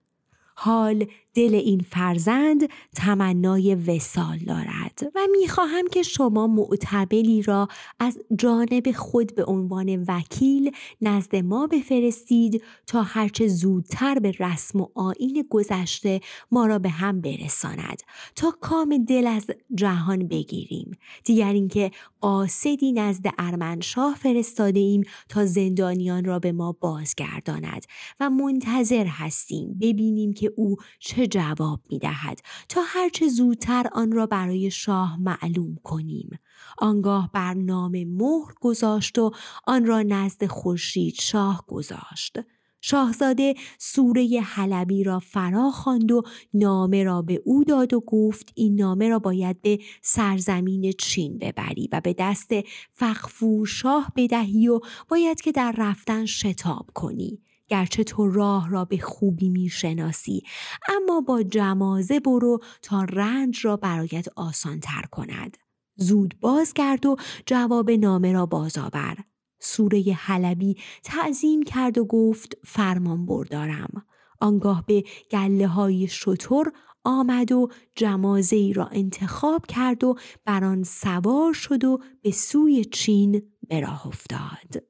حال 0.55 1.07
دل 1.35 1.55
این 1.55 1.81
فرزند 1.81 2.69
تمنای 2.95 3.75
وسال 3.75 4.39
دارد. 4.39 5.13
و 5.15 5.21
می‌خواهم 5.41 5.87
که 5.93 6.03
شما 6.03 6.47
معتبلی 6.47 7.43
را 7.43 7.69
از 7.99 8.19
جانب 8.39 8.93
خود 8.93 9.35
به 9.35 9.45
عنوان 9.45 10.05
وکیل 10.09 10.71
نزد 11.01 11.37
ما 11.37 11.67
بفرستید 11.67 12.63
تا 12.87 13.03
هرچه 13.03 13.49
زودتر 13.49 14.19
به 14.19 14.33
رسم 14.41 14.81
و 14.81 14.89
آین 14.95 15.47
گذشته 15.51 16.21
ما 16.51 16.67
را 16.67 16.79
به 16.79 16.89
هم 16.89 17.21
برساند. 17.21 18.03
تا 18.37 18.51
کام 18.61 19.05
دل 19.09 19.27
از 19.27 19.47
جهان 19.75 20.29
بگیریم. 20.29 20.99
دیگر 21.25 21.53
اینکه 21.53 21.91
قاصدی 22.21 22.93
نزد 22.93 23.27
ارمنشاه 23.39 24.15
فرستاده 24.15 24.81
ایم 24.81 25.03
تا 25.29 25.47
زندانیان 25.47 26.25
را 26.25 26.39
به 26.39 26.53
ما 26.53 26.73
بازگرداند. 26.73 27.87
و 28.21 28.31
منتظر 28.31 29.07
هستیم 29.07 29.79
ببینیم 29.81 30.33
که 30.33 30.53
او 30.57 30.77
چه 30.99 31.20
جواب 31.27 31.81
می 31.91 31.99
دهد 31.99 32.41
تا 32.69 32.81
هرچه 32.87 33.29
زودتر 33.29 33.87
آن 33.93 34.13
را 34.13 34.27
برای 34.27 34.71
شاه 34.71 35.21
معلوم 35.21 35.77
کنیم. 35.85 36.39
آنگاه 36.79 37.31
بر 37.33 37.55
نام 37.55 38.05
مهر 38.05 38.55
گذاشت 38.61 39.19
و 39.19 39.31
آن 39.67 39.87
را 39.87 40.03
نزد 40.03 40.47
خورشید 40.47 41.15
شاه 41.15 41.65
گذاشت. 41.67 42.39
شاهزاده 42.81 43.55
سوره 43.79 44.41
حلبی 44.45 45.05
را 45.05 45.19
فرا 45.19 45.71
خواند 45.71 46.13
و 46.13 46.23
نامه 46.55 47.05
را 47.05 47.23
به 47.23 47.43
او 47.45 47.65
داد 47.65 47.95
و 47.95 48.01
گفت 48.01 48.53
این 48.55 48.75
نامه 48.75 49.09
را 49.09 49.19
باید 49.19 49.63
به 49.63 49.79
سرزمین 50.03 50.93
چین 50.93 51.39
ببری 51.39 51.89
و 51.93 52.01
به 52.01 52.15
دست 52.19 52.51
فخفور 52.93 53.67
شاه 53.67 54.13
بدهی 54.17 54.69
و 54.69 54.81
باید 55.09 55.41
که 55.41 55.53
در 55.53 55.75
رفتن 55.79 56.27
شتاب 56.27 56.87
کنی 56.95 57.39
گرچه 57.71 58.05
تو 58.05 58.31
راه 58.31 58.71
را 58.71 58.85
به 58.85 58.99
خوبی 58.99 59.49
می‌شناسی 59.49 60.43
اما 60.89 61.21
با 61.21 61.43
جمازه 61.43 62.21
برو 62.21 62.59
تا 62.83 63.05
رنج 63.05 63.67
را 63.67 63.77
برایت 63.77 64.27
آسان 64.37 64.81
تر 64.81 65.03
کند. 65.11 65.57
زود 65.97 66.35
بازگرد 66.41 67.07
و 67.07 67.17
جواب 67.47 67.91
نامه 67.91 68.33
را 68.33 68.47
بازآور. 68.47 69.17
سوره 69.61 70.01
حلبی 70.01 70.77
تعظیم 71.05 71.63
کرد 71.63 71.99
و 71.99 72.05
گفت 72.05 72.57
فرمان 72.65 73.27
بردارم. 73.27 74.05
آنگاه 74.41 74.85
به 74.87 75.05
گله 75.31 75.67
های 75.67 76.09
شطور 76.09 76.73
آمد 77.05 77.53
و 77.53 77.69
جمازه 77.95 78.57
ای 78.57 78.73
را 78.73 78.87
انتخاب 78.87 79.67
کرد 79.67 80.05
و 80.05 80.15
بر 80.45 80.65
آن 80.65 80.83
سوار 80.83 81.53
شد 81.53 81.85
و 81.85 81.99
به 82.23 82.31
سوی 82.31 82.85
چین 82.85 83.43
به 83.69 83.81
راه 83.81 84.07
افتاد. 84.07 84.90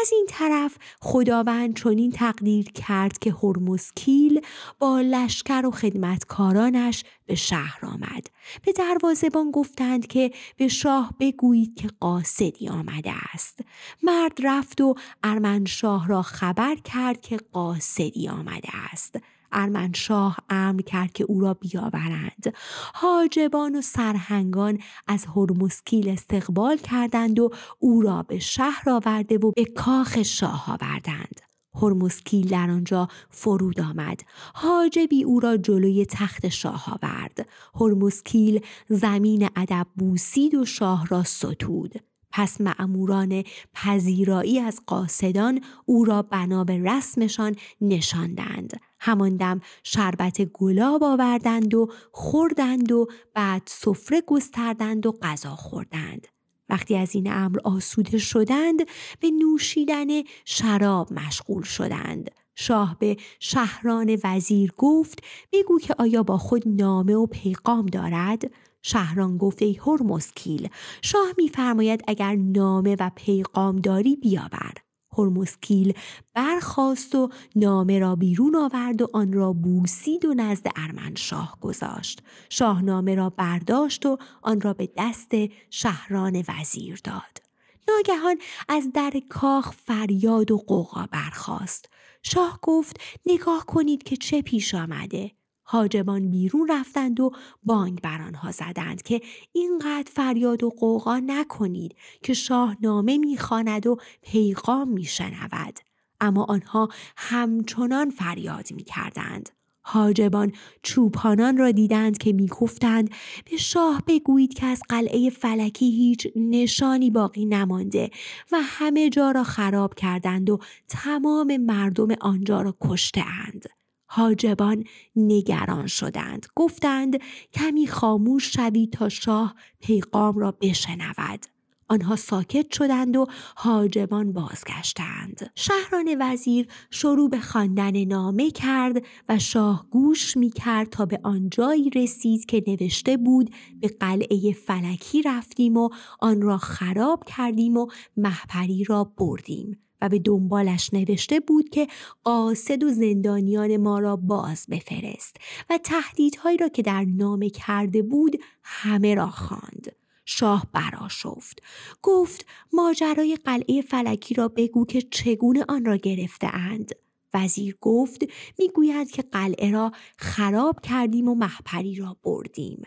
از 0.00 0.10
این 0.12 0.26
طرف 0.28 0.76
خداوند 1.00 1.76
چنین 1.76 2.10
تقدیر 2.10 2.70
کرد 2.70 3.18
که 3.18 3.34
هرمزکیل 3.42 4.40
با 4.78 5.00
لشکر 5.00 5.66
و 5.66 5.70
خدمتکارانش 5.70 7.04
به 7.26 7.34
شهر 7.34 7.86
آمد. 7.86 8.26
به 8.64 8.72
دروازبان 8.72 9.50
گفتند 9.50 10.06
که 10.06 10.30
به 10.56 10.68
شاه 10.68 11.14
بگویید 11.20 11.74
که 11.74 11.88
قاصدی 12.00 12.68
آمده 12.68 13.12
است. 13.34 13.60
مرد 14.02 14.38
رفت 14.42 14.80
و 14.80 14.94
ارمنشاه 15.22 16.08
را 16.08 16.22
خبر 16.22 16.74
کرد 16.74 17.20
که 17.20 17.36
قاصدی 17.52 18.28
آمده 18.28 18.68
است. 18.92 19.16
ارمنشاه 19.52 20.36
امر 20.50 20.82
کرد 20.82 21.12
که 21.12 21.24
او 21.24 21.40
را 21.40 21.54
بیاورند. 21.54 22.54
حاجبان 22.94 23.76
و 23.76 23.80
سرهنگان 23.80 24.78
از 25.06 25.26
هرمسکیل 25.36 26.08
استقبال 26.08 26.76
کردند 26.76 27.40
و 27.40 27.50
او 27.78 28.02
را 28.02 28.22
به 28.22 28.38
شهر 28.38 28.90
آورده 28.90 29.38
و 29.38 29.52
به 29.56 29.64
کاخ 29.64 30.22
شاه 30.22 30.70
آوردند. 30.70 31.40
هرمسکیل 31.74 32.48
در 32.48 32.70
آنجا 32.70 33.08
فرود 33.30 33.80
آمد. 33.80 34.20
حاجبی 34.54 35.24
او 35.24 35.40
را 35.40 35.56
جلوی 35.56 36.06
تخت 36.06 36.48
شاه 36.48 36.84
آورد. 36.92 37.48
هرمسکیل 37.74 38.60
زمین 38.88 39.48
ادب 39.56 39.86
بوسید 39.96 40.54
و 40.54 40.64
شاه 40.64 41.06
را 41.06 41.22
ستود. 41.22 41.94
پس 42.32 42.60
معموران 42.60 43.44
پذیرایی 43.72 44.58
از 44.58 44.80
قاصدان 44.86 45.60
او 45.86 46.04
را 46.04 46.22
بنا 46.22 46.64
به 46.64 46.78
رسمشان 46.78 47.56
نشاندند. 47.80 48.80
همان 49.04 49.36
دم 49.36 49.60
شربت 49.82 50.42
گلاب 50.42 51.04
آوردند 51.04 51.74
و 51.74 51.88
خوردند 52.12 52.92
و 52.92 53.06
بعد 53.34 53.62
سفره 53.66 54.20
گستردند 54.26 55.06
و 55.06 55.12
غذا 55.12 55.56
خوردند. 55.56 56.28
وقتی 56.68 56.96
از 56.96 57.14
این 57.14 57.32
امر 57.32 57.58
آسوده 57.64 58.18
شدند 58.18 58.78
به 59.20 59.30
نوشیدن 59.30 60.06
شراب 60.44 61.12
مشغول 61.12 61.62
شدند. 61.62 62.30
شاه 62.54 62.96
به 62.98 63.16
شهران 63.40 64.18
وزیر 64.24 64.72
گفت 64.76 65.22
بگو 65.52 65.78
که 65.78 65.94
آیا 65.98 66.22
با 66.22 66.38
خود 66.38 66.62
نامه 66.66 67.14
و 67.14 67.26
پیغام 67.26 67.86
دارد؟ 67.86 68.42
شهران 68.82 69.38
گفت 69.38 69.62
ای 69.62 69.80
هرمسکیل 69.86 70.68
شاه 71.02 71.28
میفرماید 71.38 72.04
اگر 72.08 72.36
نامه 72.36 72.96
و 73.00 73.10
پیغام 73.16 73.76
داری 73.76 74.16
بیاور. 74.16 74.72
هرمسکیل 75.18 75.92
برخاست 76.34 77.14
و 77.14 77.28
نامه 77.56 77.98
را 77.98 78.16
بیرون 78.16 78.56
آورد 78.56 79.02
و 79.02 79.08
آن 79.12 79.32
را 79.32 79.52
بوسید 79.52 80.24
و 80.24 80.34
نزد 80.34 80.66
ارمن 80.76 81.14
شاه 81.14 81.58
گذاشت. 81.60 82.22
شاهنامه 82.48 83.14
را 83.14 83.30
برداشت 83.30 84.06
و 84.06 84.18
آن 84.42 84.60
را 84.60 84.72
به 84.72 84.88
دست 84.96 85.30
شهران 85.70 86.44
وزیر 86.48 87.00
داد. 87.04 87.42
ناگهان 87.88 88.36
از 88.68 88.92
در 88.94 89.12
کاخ 89.28 89.72
فریاد 89.72 90.50
و 90.50 90.56
قوقا 90.56 91.06
برخاست. 91.12 91.88
شاه 92.22 92.58
گفت 92.62 93.00
نگاه 93.26 93.66
کنید 93.66 94.02
که 94.02 94.16
چه 94.16 94.42
پیش 94.42 94.74
آمده. 94.74 95.30
حاجبان 95.64 96.30
بیرون 96.30 96.68
رفتند 96.70 97.20
و 97.20 97.30
بانگ 97.62 98.00
بر 98.00 98.22
آنها 98.22 98.50
زدند 98.50 99.02
که 99.02 99.20
اینقدر 99.52 100.10
فریاد 100.14 100.64
و 100.64 100.70
قوقا 100.70 101.18
نکنید 101.26 101.94
که 102.22 102.34
شاه 102.34 102.76
نامه 102.80 103.18
می‌خواند 103.18 103.86
و 103.86 103.96
پیغام 104.22 104.88
میشنود 104.88 105.78
اما 106.20 106.44
آنها 106.44 106.88
همچنان 107.16 108.10
فریاد 108.10 108.66
می‌کردند 108.72 109.50
حاجبان 109.84 110.52
چوپانان 110.82 111.56
را 111.56 111.70
دیدند 111.70 112.18
که 112.18 112.32
می‌گفتند 112.32 113.10
به 113.50 113.56
شاه 113.56 114.02
بگویید 114.06 114.54
که 114.54 114.66
از 114.66 114.82
قلعه 114.88 115.30
فلکی 115.30 115.90
هیچ 115.90 116.28
نشانی 116.36 117.10
باقی 117.10 117.44
نمانده 117.44 118.10
و 118.52 118.58
همه 118.62 119.10
جا 119.10 119.30
را 119.30 119.44
خراب 119.44 119.94
کردند 119.94 120.50
و 120.50 120.58
تمام 120.88 121.56
مردم 121.56 122.08
آنجا 122.20 122.62
را 122.62 122.76
کشته 122.80 123.24
اند. 123.46 123.81
حاجبان 124.14 124.84
نگران 125.16 125.86
شدند 125.86 126.46
گفتند 126.56 127.18
کمی 127.52 127.86
خاموش 127.86 128.52
شوید 128.52 128.92
تا 128.92 129.08
شاه 129.08 129.54
پیغام 129.80 130.38
را 130.38 130.52
بشنود. 130.60 131.46
آنها 131.88 132.16
ساکت 132.16 132.72
شدند 132.72 133.16
و 133.16 133.26
حاجبان 133.56 134.32
بازگشتند. 134.32 135.50
شهران 135.54 136.16
وزیر 136.20 136.68
شروع 136.90 137.30
به 137.30 137.40
خواندن 137.40 138.04
نامه 138.04 138.50
کرد 138.50 139.04
و 139.28 139.38
شاه 139.38 139.86
گوش 139.90 140.36
می 140.36 140.50
کرد 140.50 140.88
تا 140.88 141.06
به 141.06 141.20
آنجایی 141.22 141.90
رسید 141.90 142.46
که 142.46 142.64
نوشته 142.66 143.16
بود 143.16 143.50
به 143.80 143.88
قلعه 143.88 144.52
فلکی 144.52 145.22
رفتیم 145.22 145.76
و 145.76 145.88
آن 146.20 146.42
را 146.42 146.58
خراب 146.58 147.24
کردیم 147.24 147.76
و 147.76 147.86
محپری 148.16 148.84
را 148.84 149.04
بردیم. 149.04 149.81
و 150.02 150.08
به 150.08 150.18
دنبالش 150.18 150.94
نوشته 150.94 151.40
بود 151.40 151.68
که 151.68 151.86
قاصد 152.24 152.82
و 152.82 152.88
زندانیان 152.88 153.76
ما 153.76 153.98
را 153.98 154.16
باز 154.16 154.66
بفرست 154.70 155.36
و 155.70 155.78
تهدیدهایی 155.78 156.56
را 156.56 156.68
که 156.68 156.82
در 156.82 157.04
نامه 157.04 157.50
کرده 157.50 158.02
بود 158.02 158.36
همه 158.62 159.14
را 159.14 159.30
خواند. 159.30 159.96
شاه 160.24 160.66
براشفت 160.72 161.62
گفت 162.02 162.46
ماجرای 162.72 163.36
قلعه 163.44 163.82
فلکی 163.82 164.34
را 164.34 164.48
بگو 164.48 164.84
که 164.84 165.02
چگونه 165.02 165.64
آن 165.68 165.84
را 165.84 165.96
گرفته 165.96 166.46
اند. 166.46 166.92
وزیر 167.34 167.76
گفت 167.80 168.22
می‌گوید 168.58 169.10
که 169.10 169.22
قلعه 169.22 169.70
را 169.70 169.92
خراب 170.18 170.80
کردیم 170.80 171.28
و 171.28 171.34
محپری 171.34 171.94
را 171.94 172.16
بردیم. 172.24 172.82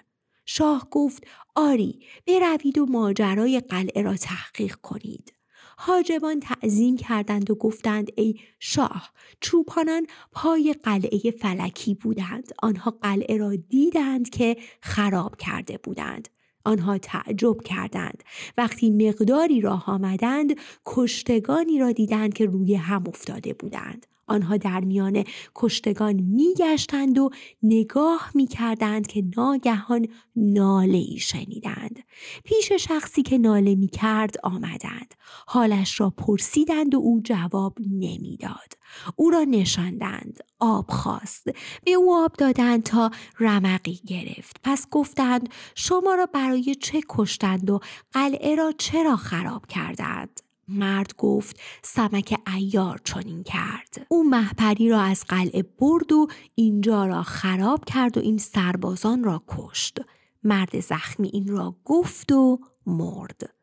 شاه 0.45 0.87
گفت 0.91 1.23
آری 1.55 1.99
بروید 2.27 2.77
و 2.77 2.85
ماجرای 2.85 3.59
قلعه 3.59 4.01
را 4.01 4.17
تحقیق 4.17 4.75
کنید. 4.75 5.33
حاجبان 5.77 6.39
تعظیم 6.39 6.97
کردند 6.97 7.51
و 7.51 7.55
گفتند 7.55 8.07
ای 8.15 8.35
شاه 8.59 9.09
چوپانان 9.39 10.07
پای 10.31 10.75
قلعه 10.83 11.31
فلکی 11.31 11.95
بودند. 11.95 12.51
آنها 12.63 12.91
قلعه 13.01 13.37
را 13.37 13.55
دیدند 13.55 14.29
که 14.29 14.57
خراب 14.81 15.35
کرده 15.35 15.77
بودند. 15.83 16.29
آنها 16.65 16.97
تعجب 16.97 17.61
کردند. 17.61 18.23
وقتی 18.57 18.89
مقداری 18.89 19.61
راه 19.61 19.89
آمدند 19.89 20.55
کشتگانی 20.85 21.79
را 21.79 21.91
دیدند 21.91 22.33
که 22.33 22.45
روی 22.45 22.75
هم 22.75 23.03
افتاده 23.07 23.53
بودند. 23.53 24.05
آنها 24.27 24.57
در 24.57 24.79
میان 24.79 25.23
کشتگان 25.55 26.13
میگشتند 26.15 27.17
و 27.17 27.29
نگاه 27.63 28.31
می‌کردند 28.33 29.07
که 29.07 29.23
ناگهان 29.37 30.07
ناله 30.35 30.97
ای 30.97 31.17
شنیدند. 31.17 31.99
پیش 32.43 32.71
شخصی 32.71 33.21
که 33.21 33.37
ناله 33.37 33.75
می‌کرد 33.75 34.35
آمدند. 34.43 35.13
حالش 35.47 35.99
را 35.99 36.09
پرسیدند 36.09 36.95
و 36.95 36.97
او 36.97 37.21
جواب 37.23 37.77
نمی‌داد. 37.79 38.73
او 39.15 39.29
را 39.29 39.43
نشاندند. 39.43 40.39
آب 40.59 40.91
خواست. 40.91 41.47
به 41.85 41.91
او 41.91 42.15
آب 42.15 42.33
دادند 42.33 42.83
تا 42.83 43.11
رمقی 43.39 43.99
گرفت. 44.07 44.59
پس 44.63 44.87
گفتند 44.91 45.49
شما 45.75 46.15
را 46.15 46.25
برای 46.25 46.75
چه 46.75 47.01
کشتند 47.09 47.69
و 47.69 47.79
قلعه 48.11 48.55
را 48.55 48.73
چرا 48.77 49.15
خراب 49.15 49.65
کردند؟ 49.65 50.44
مرد 50.67 51.15
گفت 51.17 51.59
سمک 51.83 52.39
ایار 52.55 53.01
چنین 53.03 53.43
کرد. 53.43 54.05
او 54.09 54.29
محپری 54.29 54.89
را 54.89 55.01
از 55.01 55.23
قلعه 55.23 55.63
برد 55.63 56.11
و 56.11 56.27
اینجا 56.55 57.05
را 57.05 57.23
خراب 57.23 57.85
کرد 57.85 58.17
و 58.17 58.21
این 58.21 58.37
سربازان 58.37 59.23
را 59.23 59.43
کشت. 59.47 59.97
مرد 60.43 60.79
زخمی 60.79 61.29
این 61.33 61.47
را 61.47 61.75
گفت 61.85 62.31
و 62.31 62.59
مرد. 62.85 63.55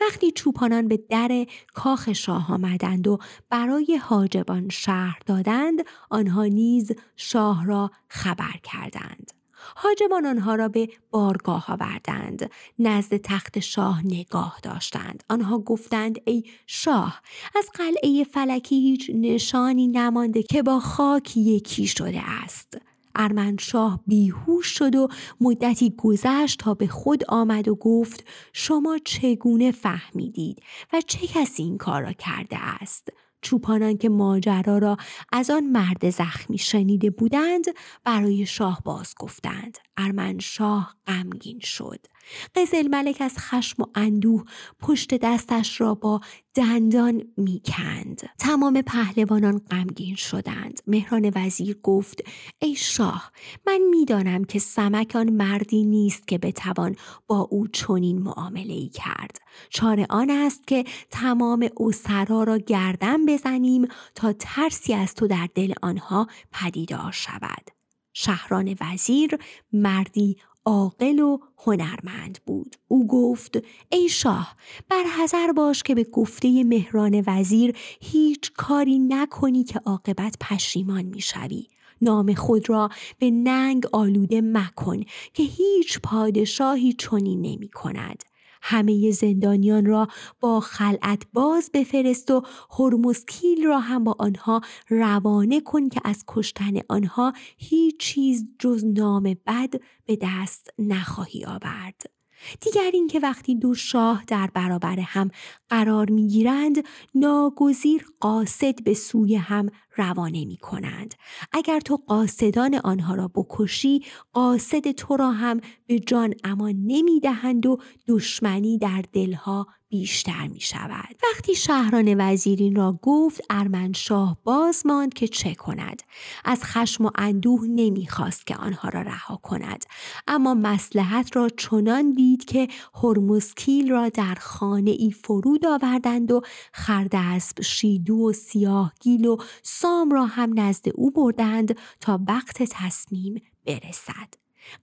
وقتی 0.00 0.30
چوپانان 0.30 0.88
به 0.88 0.96
در 0.96 1.46
کاخ 1.74 2.12
شاه 2.12 2.52
آمدند 2.52 3.08
و 3.08 3.18
برای 3.50 3.96
حاجبان 4.02 4.68
شهر 4.68 5.18
دادند 5.26 5.78
آنها 6.10 6.44
نیز 6.44 6.92
شاه 7.16 7.66
را 7.66 7.90
خبر 8.08 8.54
کردند. 8.62 9.39
حاجبان 9.76 10.26
آنها 10.26 10.54
را 10.54 10.68
به 10.68 10.88
بارگاه 11.10 11.64
آوردند. 11.68 12.50
نزد 12.78 13.16
تخت 13.16 13.58
شاه 13.58 14.06
نگاه 14.06 14.58
داشتند. 14.62 15.24
آنها 15.28 15.58
گفتند 15.58 16.18
ای 16.24 16.44
شاه 16.66 17.22
از 17.56 17.70
قلعه 17.74 18.24
فلکی 18.24 18.80
هیچ 18.80 19.10
نشانی 19.14 19.88
نمانده 19.88 20.42
که 20.42 20.62
با 20.62 20.80
خاک 20.80 21.36
یکی 21.36 21.86
شده 21.86 22.20
است. 22.44 22.78
ارمنشاه 23.14 24.00
بیهوش 24.06 24.66
شد 24.66 24.96
و 24.96 25.08
مدتی 25.40 25.94
گذشت 25.98 26.58
تا 26.58 26.74
به 26.74 26.86
خود 26.86 27.24
آمد 27.28 27.68
و 27.68 27.74
گفت 27.74 28.24
شما 28.52 28.98
چگونه 29.04 29.70
فهمیدید 29.70 30.62
و 30.92 31.00
چه 31.00 31.26
کسی 31.26 31.62
این 31.62 31.78
کار 31.78 32.02
را 32.02 32.12
کرده 32.12 32.56
است؟ 32.58 33.08
چوپانان 33.42 33.96
که 33.96 34.08
ماجرا 34.08 34.78
را 34.78 34.96
از 35.32 35.50
آن 35.50 35.64
مرد 35.64 36.10
زخمی 36.10 36.58
شنیده 36.58 37.10
بودند 37.10 37.64
برای 38.04 38.46
شاه 38.46 38.80
باز 38.84 39.14
گفتند. 39.18 39.78
ارمن 39.96 40.38
شاه 40.38 40.96
غمگین 41.06 41.60
شد. 41.60 42.06
قزل 42.54 42.88
ملک 42.88 43.16
از 43.20 43.38
خشم 43.38 43.82
و 43.82 43.86
اندوه 43.94 44.44
پشت 44.80 45.14
دستش 45.14 45.80
را 45.80 45.94
با 45.94 46.20
دندان 46.54 47.22
می‌کند. 47.36 48.20
تمام 48.38 48.82
پهلوانان 48.82 49.58
غمگین 49.58 50.14
شدند. 50.14 50.80
مهران 50.86 51.32
وزیر 51.34 51.78
گفت 51.82 52.20
ای 52.58 52.74
شاه 52.74 53.32
من 53.66 53.80
می‌دانم 53.90 54.44
که 54.44 54.58
سمکان 54.58 55.30
مردی 55.30 55.84
نیست 55.84 56.28
که 56.28 56.38
بتوان 56.38 56.96
با 57.26 57.40
او 57.50 57.68
چنین 57.68 58.18
معامله 58.22 58.72
ای 58.72 58.88
کرد. 58.88 59.38
چاره 59.70 60.06
آن 60.10 60.30
است 60.30 60.66
که 60.66 60.84
تمام 61.10 61.68
اسرا 61.80 62.42
را 62.42 62.58
گردن 62.58 63.26
بزنیم 63.26 63.88
تا 64.14 64.32
ترسی 64.32 64.94
از 64.94 65.14
تو 65.14 65.26
در 65.26 65.48
دل 65.54 65.72
آنها 65.82 66.26
پدیدار 66.52 67.12
شود. 67.12 67.70
شهران 68.12 68.76
وزیر 68.80 69.38
مردی 69.72 70.36
عاقل 70.64 71.18
و 71.18 71.38
هنرمند 71.58 72.38
بود. 72.46 72.76
او 72.88 73.06
گفت 73.06 73.58
ای 73.92 74.08
شاه 74.08 74.56
بر 74.88 75.04
حذر 75.18 75.52
باش 75.52 75.82
که 75.82 75.94
به 75.94 76.04
گفته 76.04 76.64
مهران 76.64 77.24
وزیر 77.26 77.76
هیچ 78.00 78.52
کاری 78.56 78.98
نکنی 78.98 79.64
که 79.64 79.80
عاقبت 79.86 80.36
پشیمان 80.40 81.04
می‌شوی. 81.04 81.66
نام 82.02 82.34
خود 82.34 82.70
را 82.70 82.88
به 83.18 83.30
ننگ 83.30 83.86
آلوده 83.92 84.40
مکن 84.40 85.00
که 85.34 85.42
هیچ 85.42 85.98
پادشاهی 86.02 86.92
چنین 86.92 87.40
نمی 87.40 87.68
کند 87.68 88.22
همه 88.62 89.10
زندانیان 89.10 89.86
را 89.86 90.08
با 90.40 90.60
خلعت 90.60 91.22
باز 91.32 91.70
بفرست 91.74 92.30
و 92.30 92.42
هرمزکیل 92.78 93.64
را 93.64 93.78
هم 93.78 94.04
با 94.04 94.16
آنها 94.18 94.60
روانه 94.88 95.60
کن 95.60 95.88
که 95.88 96.00
از 96.04 96.24
کشتن 96.28 96.72
آنها 96.88 97.32
هیچ 97.58 98.00
چیز 98.00 98.46
جز 98.58 98.84
نام 98.84 99.22
بد 99.46 99.74
به 100.06 100.18
دست 100.22 100.70
نخواهی 100.78 101.44
آورد. 101.44 102.20
دیگر 102.60 102.90
اینکه 102.92 103.20
وقتی 103.20 103.54
دو 103.54 103.74
شاه 103.74 104.24
در 104.26 104.50
برابر 104.54 105.00
هم 105.00 105.30
قرار 105.68 106.10
می‌گیرند 106.10 106.76
ناگزیر 107.14 108.06
قاصد 108.20 108.84
به 108.84 108.94
سوی 108.94 109.34
هم 109.34 109.68
روانه 109.96 110.44
می 110.44 110.56
کنند. 110.56 111.14
اگر 111.52 111.80
تو 111.80 111.96
قاصدان 112.06 112.74
آنها 112.74 113.14
را 113.14 113.28
بکشی 113.34 114.04
قاصد 114.32 114.90
تو 114.90 115.16
را 115.16 115.30
هم 115.30 115.60
به 115.86 115.98
جان 115.98 116.34
امان 116.44 116.74
نمی 116.86 117.20
دهند 117.20 117.66
و 117.66 117.78
دشمنی 118.08 118.78
در 118.78 119.04
دلها 119.12 119.66
بیشتر 119.90 120.46
می 120.46 120.60
شود. 120.60 121.16
وقتی 121.22 121.54
شهران 121.54 122.14
وزیرین 122.18 122.76
را 122.76 122.98
گفت 123.02 123.40
ارمنشاه 123.50 124.38
باز 124.44 124.86
ماند 124.86 125.14
که 125.14 125.28
چه 125.28 125.54
کند. 125.54 126.02
از 126.44 126.64
خشم 126.64 127.04
و 127.04 127.10
اندوه 127.14 127.66
نمی‌خواست 127.68 128.46
که 128.46 128.56
آنها 128.56 128.88
را 128.88 129.02
رها 129.02 129.36
کند. 129.36 129.84
اما 130.26 130.54
مسلحت 130.54 131.36
را 131.36 131.48
چنان 131.48 132.12
دید 132.12 132.44
که 132.44 132.68
هرمزکیل 133.02 133.90
را 133.90 134.08
در 134.08 134.34
خانه 134.34 134.90
ای 134.90 135.10
فرود 135.10 135.66
آوردند 135.66 136.32
و 136.32 136.40
خردسب 136.72 137.62
شیدو 137.62 138.16
و 138.16 138.32
سیاهگیل 138.32 139.26
و 139.26 139.36
سام 139.80 140.10
را 140.10 140.26
هم 140.26 140.60
نزد 140.60 140.84
او 140.94 141.10
بردند 141.10 141.76
تا 142.00 142.20
وقت 142.28 142.62
تصمیم 142.62 143.42
برسد. 143.66 144.34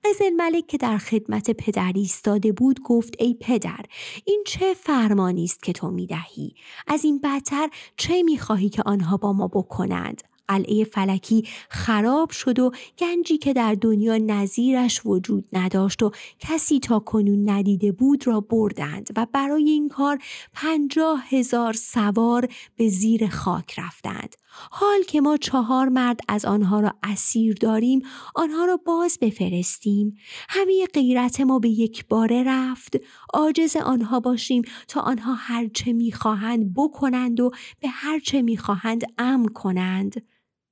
قزل 0.03 0.29
ملک 0.29 0.67
که 0.67 0.77
در 0.77 0.97
خدمت 0.97 1.51
پدر 1.51 1.91
ایستاده 1.95 2.51
بود 2.51 2.79
گفت 2.81 3.15
ای 3.19 3.33
پدر 3.33 3.85
این 4.25 4.43
چه 4.47 4.73
فرمانی 4.73 5.43
است 5.43 5.63
که 5.63 5.73
تو 5.73 5.91
می‌دهی 5.91 6.55
از 6.87 7.05
این 7.05 7.21
بدتر 7.23 7.69
چه 7.97 8.23
می‌خواهی 8.23 8.69
که 8.69 8.83
آنها 8.85 9.17
با 9.17 9.33
ما 9.33 9.47
بکنند 9.47 10.23
قلعه 10.47 10.83
فلکی 10.83 11.47
خراب 11.69 12.29
شد 12.29 12.59
و 12.59 12.71
گنجی 12.99 13.37
که 13.37 13.53
در 13.53 13.75
دنیا 13.81 14.17
نظیرش 14.17 15.01
وجود 15.05 15.45
نداشت 15.53 16.03
و 16.03 16.11
کسی 16.39 16.79
تا 16.79 16.99
کنون 16.99 17.49
ندیده 17.49 17.91
بود 17.91 18.27
را 18.27 18.41
بردند 18.41 19.09
و 19.15 19.27
برای 19.33 19.69
این 19.69 19.89
کار 19.89 20.19
پنجاه 20.53 21.23
هزار 21.29 21.73
سوار 21.73 22.47
به 22.75 22.89
زیر 22.89 23.27
خاک 23.27 23.79
رفتند. 23.79 24.35
حال 24.71 25.03
که 25.07 25.21
ما 25.21 25.37
چهار 25.37 25.89
مرد 25.89 26.19
از 26.27 26.45
آنها 26.45 26.79
را 26.79 26.93
اسیر 27.03 27.53
داریم 27.53 28.01
آنها 28.35 28.65
را 28.65 28.77
باز 28.77 29.17
بفرستیم. 29.21 30.15
همه 30.49 30.87
غیرت 30.93 31.41
ما 31.41 31.59
به 31.59 31.69
یک 31.69 32.07
باره 32.07 32.43
رفت. 32.47 32.97
عاجز 33.33 33.75
آنها 33.75 34.19
باشیم 34.19 34.61
تا 34.87 35.01
آنها 35.01 35.33
هرچه 35.33 35.93
می‌خواهند 35.93 36.73
بکنند 36.73 37.39
و 37.39 37.51
به 37.79 37.87
هرچه 37.87 38.41
می‌خواهند 38.41 39.03
امن 39.17 39.45
کنند. 39.45 40.23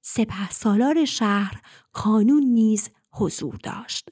سپه 0.02 0.50
سالار 0.50 1.06
شهر 1.06 1.62
قانون 1.94 2.44
نیز 2.44 2.90
حضور 3.16 3.55
داشت. 3.63 4.09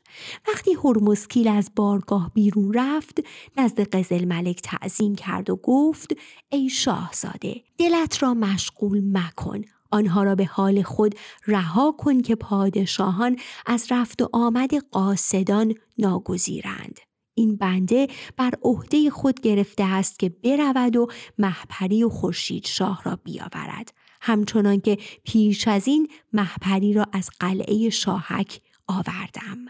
وقتی 0.47 0.74
هرمزکیل 0.84 1.47
از 1.47 1.72
بارگاه 1.76 2.32
بیرون 2.34 2.74
رفت 2.74 3.20
نزد 3.58 3.82
قزل 3.82 4.26
ملک 4.26 4.62
تعظیم 4.64 5.16
کرد 5.16 5.49
و 5.49 5.56
گفت 5.56 6.14
ای 6.49 6.70
شاهزاده 6.70 7.62
دلت 7.78 8.24
را 8.24 8.34
مشغول 8.34 9.01
مکن. 9.18 9.62
آنها 9.91 10.24
را 10.24 10.36
به 10.36 10.45
حال 10.45 10.82
خود 10.82 11.16
رها 11.47 11.95
کن 11.97 12.22
که 12.22 12.36
پادشاهان 12.36 13.38
از 13.66 13.88
رفت 13.91 14.22
و 14.22 14.30
آمد 14.34 14.76
قاصدان 14.91 15.74
ناگزیرند. 15.97 16.99
این 17.36 17.56
بنده 17.56 18.08
بر 18.38 18.51
عهده 18.64 19.10
خود 19.10 19.41
گرفته 19.41 19.84
است 19.84 20.20
که 20.20 20.30
برود 20.30 20.95
و 20.95 21.08
محپری 21.38 22.04
و 22.04 22.10
خورشید 22.10 22.66
شاه 22.66 23.01
را 23.04 23.20
بیاورد. 23.24 23.93
همچنان 24.22 24.82
که 24.82 24.97
پیش 25.24 25.68
از 25.68 25.88
این 25.88 26.08
محپری 26.34 26.93
را 26.93 27.06
از 27.14 27.30
قلعه 27.39 27.89
شاهک 27.89 28.62
آوردم. 28.88 29.66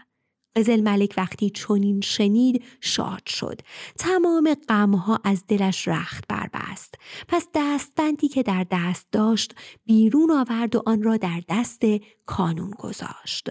قزل 0.56 0.80
ملک 0.80 1.14
وقتی 1.16 1.50
چنین 1.50 2.00
شنید 2.00 2.64
شاد 2.80 3.26
شد. 3.26 3.60
تمام 3.98 4.54
غمها 4.68 5.20
از 5.24 5.44
دلش 5.48 5.88
رخت 5.88 6.24
بربست. 6.28 6.94
پس 7.28 7.48
دستبندی 7.54 8.28
که 8.28 8.42
در 8.42 8.66
دست 8.70 9.06
داشت 9.12 9.54
بیرون 9.84 10.30
آورد 10.30 10.76
و 10.76 10.82
آن 10.86 11.02
را 11.02 11.16
در 11.16 11.42
دست 11.48 11.82
کانون 12.26 12.70
گذاشت. 12.70 13.50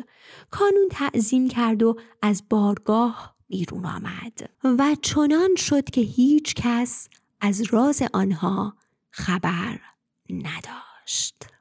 کانون 0.51 0.89
تعظیم 0.91 1.47
کرد 1.47 1.83
و 1.83 1.95
از 2.21 2.43
بارگاه 2.49 3.35
بیرون 3.47 3.85
آمد. 3.85 4.49
و 4.63 4.95
چنان 5.01 5.55
شد 5.55 5.89
که 5.89 6.01
هیچ 6.01 6.55
کس 6.55 7.07
از 7.41 7.73
راز 7.73 8.03
آنها 8.13 8.75
خبر 9.11 9.79
نداشت. 10.29 11.52